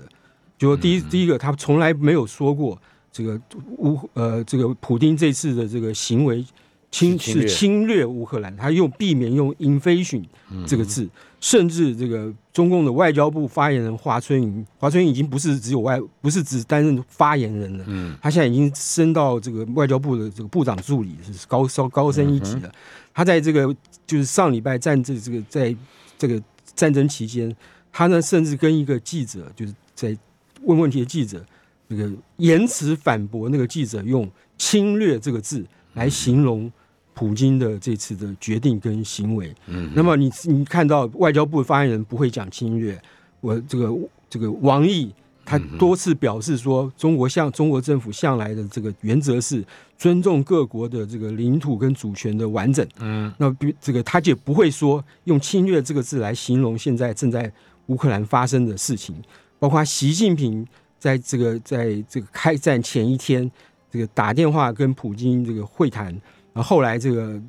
[0.56, 2.80] 就第一，第一个，他从来没有说过
[3.12, 3.38] 这个
[3.76, 6.44] 乌呃，这个普京这次的这个行为
[6.90, 10.24] 侵是侵略乌克兰，他用避免用 invasion
[10.66, 11.08] 这个字，
[11.40, 22.72] 甚至这个中共的外交部发言人华春莹，华春莹已经不是只有外，不是只担任发言人了，嗯，他现在已经升到这个外交部的这个部长助理，是高稍高升一级了。
[23.12, 23.74] 他在这个
[24.06, 25.76] 就是上礼拜战这这个在
[26.18, 26.42] 这个
[26.74, 27.54] 战争期间，
[27.92, 30.16] 他呢甚至跟一个记者就是在。
[30.64, 31.44] 问问题的记者，
[31.92, 35.62] 那个言辞反驳那个记者用“侵略”这个字
[35.92, 36.72] 来形容
[37.12, 39.54] 普京的这次的决定跟行为。
[39.66, 42.98] 嗯，那么你你看到外交部发言人不会讲侵略，
[43.40, 43.94] 我这个
[44.30, 45.12] 这个王毅
[45.44, 49.62] 他多次表示说，中国向中国政府向来的这个原则是
[49.98, 52.86] 尊重各国的这个领土跟主权的完整。
[53.00, 57.52] 嗯，那这个他就不会说用“侵略”这个字来形容现在正在
[57.88, 59.14] 乌克兰发生的事情。
[59.58, 60.66] 包括习近平
[61.02, 63.50] 在这个在这个开战前一天，
[63.90, 66.06] 这个打电话跟普京这个会谈，
[66.52, 67.42] 然后后来这个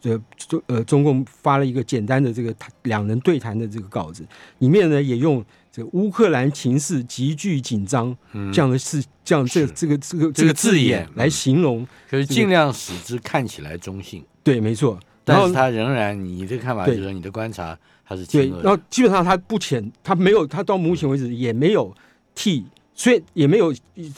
[0.00, 2.54] 这中呃中共发了一个简单的这个
[2.84, 4.24] 两人对谈的这个稿子，
[4.58, 8.16] 里面呢也用这个乌克兰情势急剧紧张
[8.52, 14.24] 这样的事，这样这这个这个这个字眼来形容，可是尽量使之看起来中性。
[14.44, 15.00] 对，没错。
[15.24, 17.76] 但是他仍然，你的看法就是说，你的观察。
[18.04, 21.92] 他是对，然后基本上他不谴，他没有，他到目前为止也没有
[22.34, 22.64] 替，
[23.00, 23.72] 虽然也没有，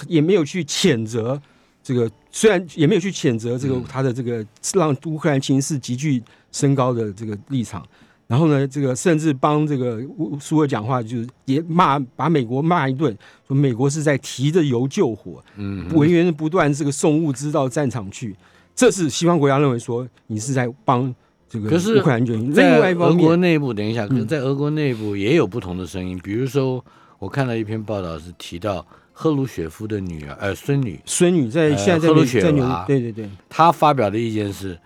[0.09, 1.41] 也没有去谴责
[1.85, 6.21] 这个，虽然也没有去谴责这个他的这个让乌克兰情势急剧
[6.51, 7.87] 升高的这个立场。
[8.27, 10.03] 然后呢，这个甚至帮这个
[10.41, 13.17] 苏俄讲话，就是也骂把美国骂一顿，
[13.47, 18.35] 说美国是在提着油救火，嗯，源源不断这个送物资到战场去。
[18.75, 21.15] 这是西方国家认为说你是在帮
[21.49, 22.41] 这个乌克兰军。
[22.47, 26.19] 另在外一方面俄国，内部，等一下，可是嗯在俄国内部也有不同的声音。
[26.25, 26.85] 比如说，
[27.23, 34.77] 我看到一篇报道是提到赫鲁雪夫的女儿，呃，孙女，孙女在呃现在在在纽雪娃对对对，她发表的意见是，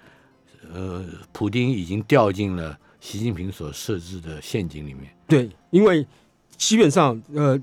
[0.70, 5.10] 呃，普丁已经掉进了习近平所设置的陷阱里面。
[5.26, 6.06] 对，因为
[6.58, 7.58] 基本上呃，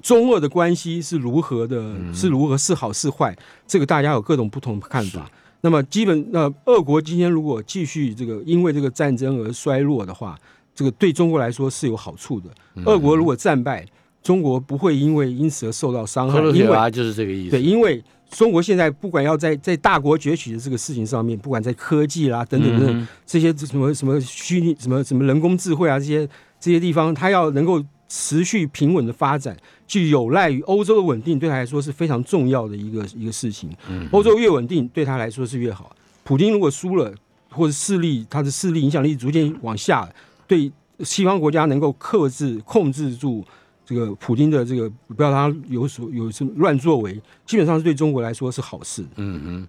[0.00, 5.28] 中俄的关系是如何的，嗯是如何是好是坏，这个大家有各种不同的看法。
[5.62, 10.38] 那么基本那俄国今天如果继续这个因为这个战争而衰落的话，
[10.76, 12.48] 这个对中国来说是有好处的。
[12.76, 13.84] 嗯俄国如果战败，
[14.22, 17.50] 中国不会因为因此而受到伤害因为娃就是这个意思。
[17.50, 26.26] 对，因为中国现在不管要在在大国崛起的这个事情上面，不管在科技啦等等等等、嗯这些什么什么虚拟什么什么人工智慧啊这些
[26.60, 29.56] 这些地方，它要能够持续平稳的发展，
[29.86, 33.70] 就有赖于欧洲的稳定，对他来说是非常重要的一个一个事情。
[33.90, 35.94] 嗯欧洲越稳定，对他来说是越好。
[36.22, 37.12] 普京如果输了，
[37.50, 40.08] 或者势力他的势力影响力逐渐往下，
[40.46, 40.70] 对
[41.00, 43.44] 西方国家能够克制控制住
[43.92, 49.04] 这个普京的这个，不要让他有所有什么乱作为，基本上是对中国来说是好事。
[49.16, 49.68] 嗯哼。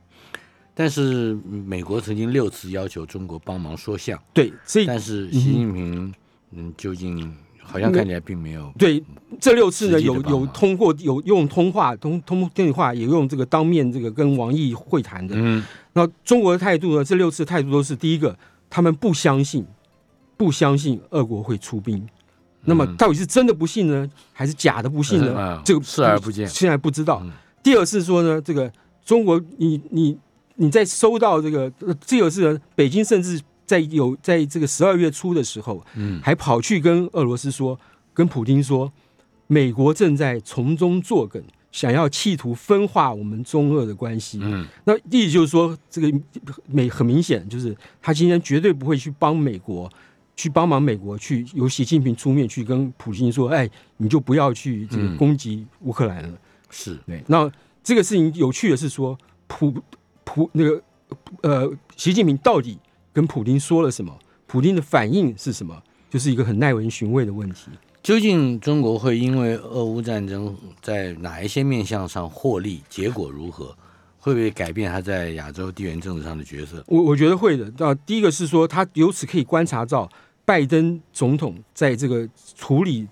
[0.75, 6.13] 但是美国曾经六次要求中国帮忙说项，对，这但是习近平
[6.51, 8.73] 嗯究竟好像看起来并没有。
[8.77, 9.03] 对
[9.39, 15.35] 这六次呢，有有通过有用通话通通电话，也用这个当面这个跟王毅会谈的。
[15.37, 15.63] 嗯
[15.93, 17.03] 那中国的态度呢？
[17.03, 18.35] 这六次态度都是第一个，
[18.67, 19.63] 他们不相信，
[20.35, 22.03] 不相信俄国会出兵。
[22.65, 25.33] 那么到底是真的不信呢，还是假的不信呢？
[25.37, 27.19] 嗯这个视而不见现在不知道。
[27.23, 28.69] 嗯第二是说呢，这个
[29.05, 30.17] 中国，你你
[30.55, 37.79] 你在收到这个，呃这个是呢北京甚至在有在这个十二月初的时候，嗯还跑去跟俄罗斯说，
[38.13, 38.91] 跟普京说，
[39.47, 41.41] 美国正在从中作梗，
[41.71, 44.39] 想要企图分化我们中俄的关系。
[44.41, 46.11] 嗯那意思就是说，这个
[46.67, 49.89] 美很明显就是他今天绝对不会去帮美国，
[50.35, 56.37] 去帮忙美国去由习近平出面去跟普京说，哎，你就不要去这个嗯攻击乌克兰了。
[56.69, 57.51] 是对，那
[57.83, 59.17] 这个事情有趣的是说，
[59.47, 59.73] 普
[60.23, 60.81] 普那个
[61.41, 62.79] 呃，习近平到底
[63.11, 64.17] 跟普京说了什么？
[64.47, 65.81] 普京的反应是什么？
[66.09, 67.69] 就是一个很耐人寻味的问题。
[68.01, 72.81] 究竟中国会因为俄乌战争在哪一些面向上获利？
[72.89, 73.75] 结果如何？
[74.23, 76.81] 会不会改变他在亚洲地缘政治上的角色？
[76.87, 77.69] 我我觉得会的。
[77.77, 80.09] 那第一个是说，他由此可以观察到
[80.45, 83.05] 拜登总统在这个处理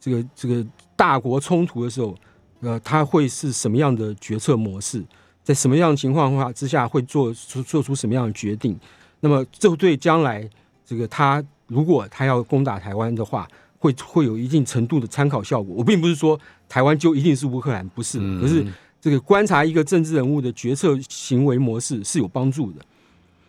[0.00, 0.64] 这个这个
[0.96, 2.16] 大国冲突的时候，
[2.60, 5.04] 呃，他会是什么样的决策模式，
[5.42, 8.74] 在什么样的情况下之下会做出做出什么样的决定。
[9.20, 10.48] 那么，这对将来
[10.86, 13.46] 这个他如果他要攻打台湾的话，
[13.78, 15.74] 会会有一定程度的参考效果。
[15.76, 16.40] 我并不是说
[16.70, 18.64] 台湾就一定是乌克兰，不是，嗯可是
[19.04, 22.80] 这个观察一个政治人物的决策行为模式是有帮助的。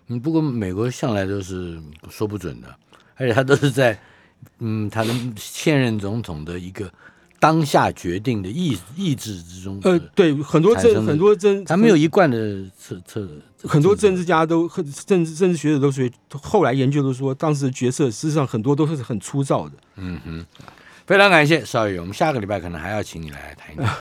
[0.07, 1.79] 嗯，不过美国向来都是
[2.09, 2.67] 说不准的，
[3.15, 3.97] 而且他都是在
[4.59, 6.91] 嗯，他的现任总统的一个
[7.39, 9.79] 当下决定的意意志之中。
[9.83, 13.25] 呃，对，很多政很多政，他没有一贯的策策，
[13.63, 19.75] 很多政治家都很政治政治学者都说，后来研究都说，当时的决策事实上很多都是很粗糙的。
[19.95, 20.45] 嗯哼，
[21.07, 23.85] 非常感谢邵宇，我们下个礼拜可能还要请你来谈一谈。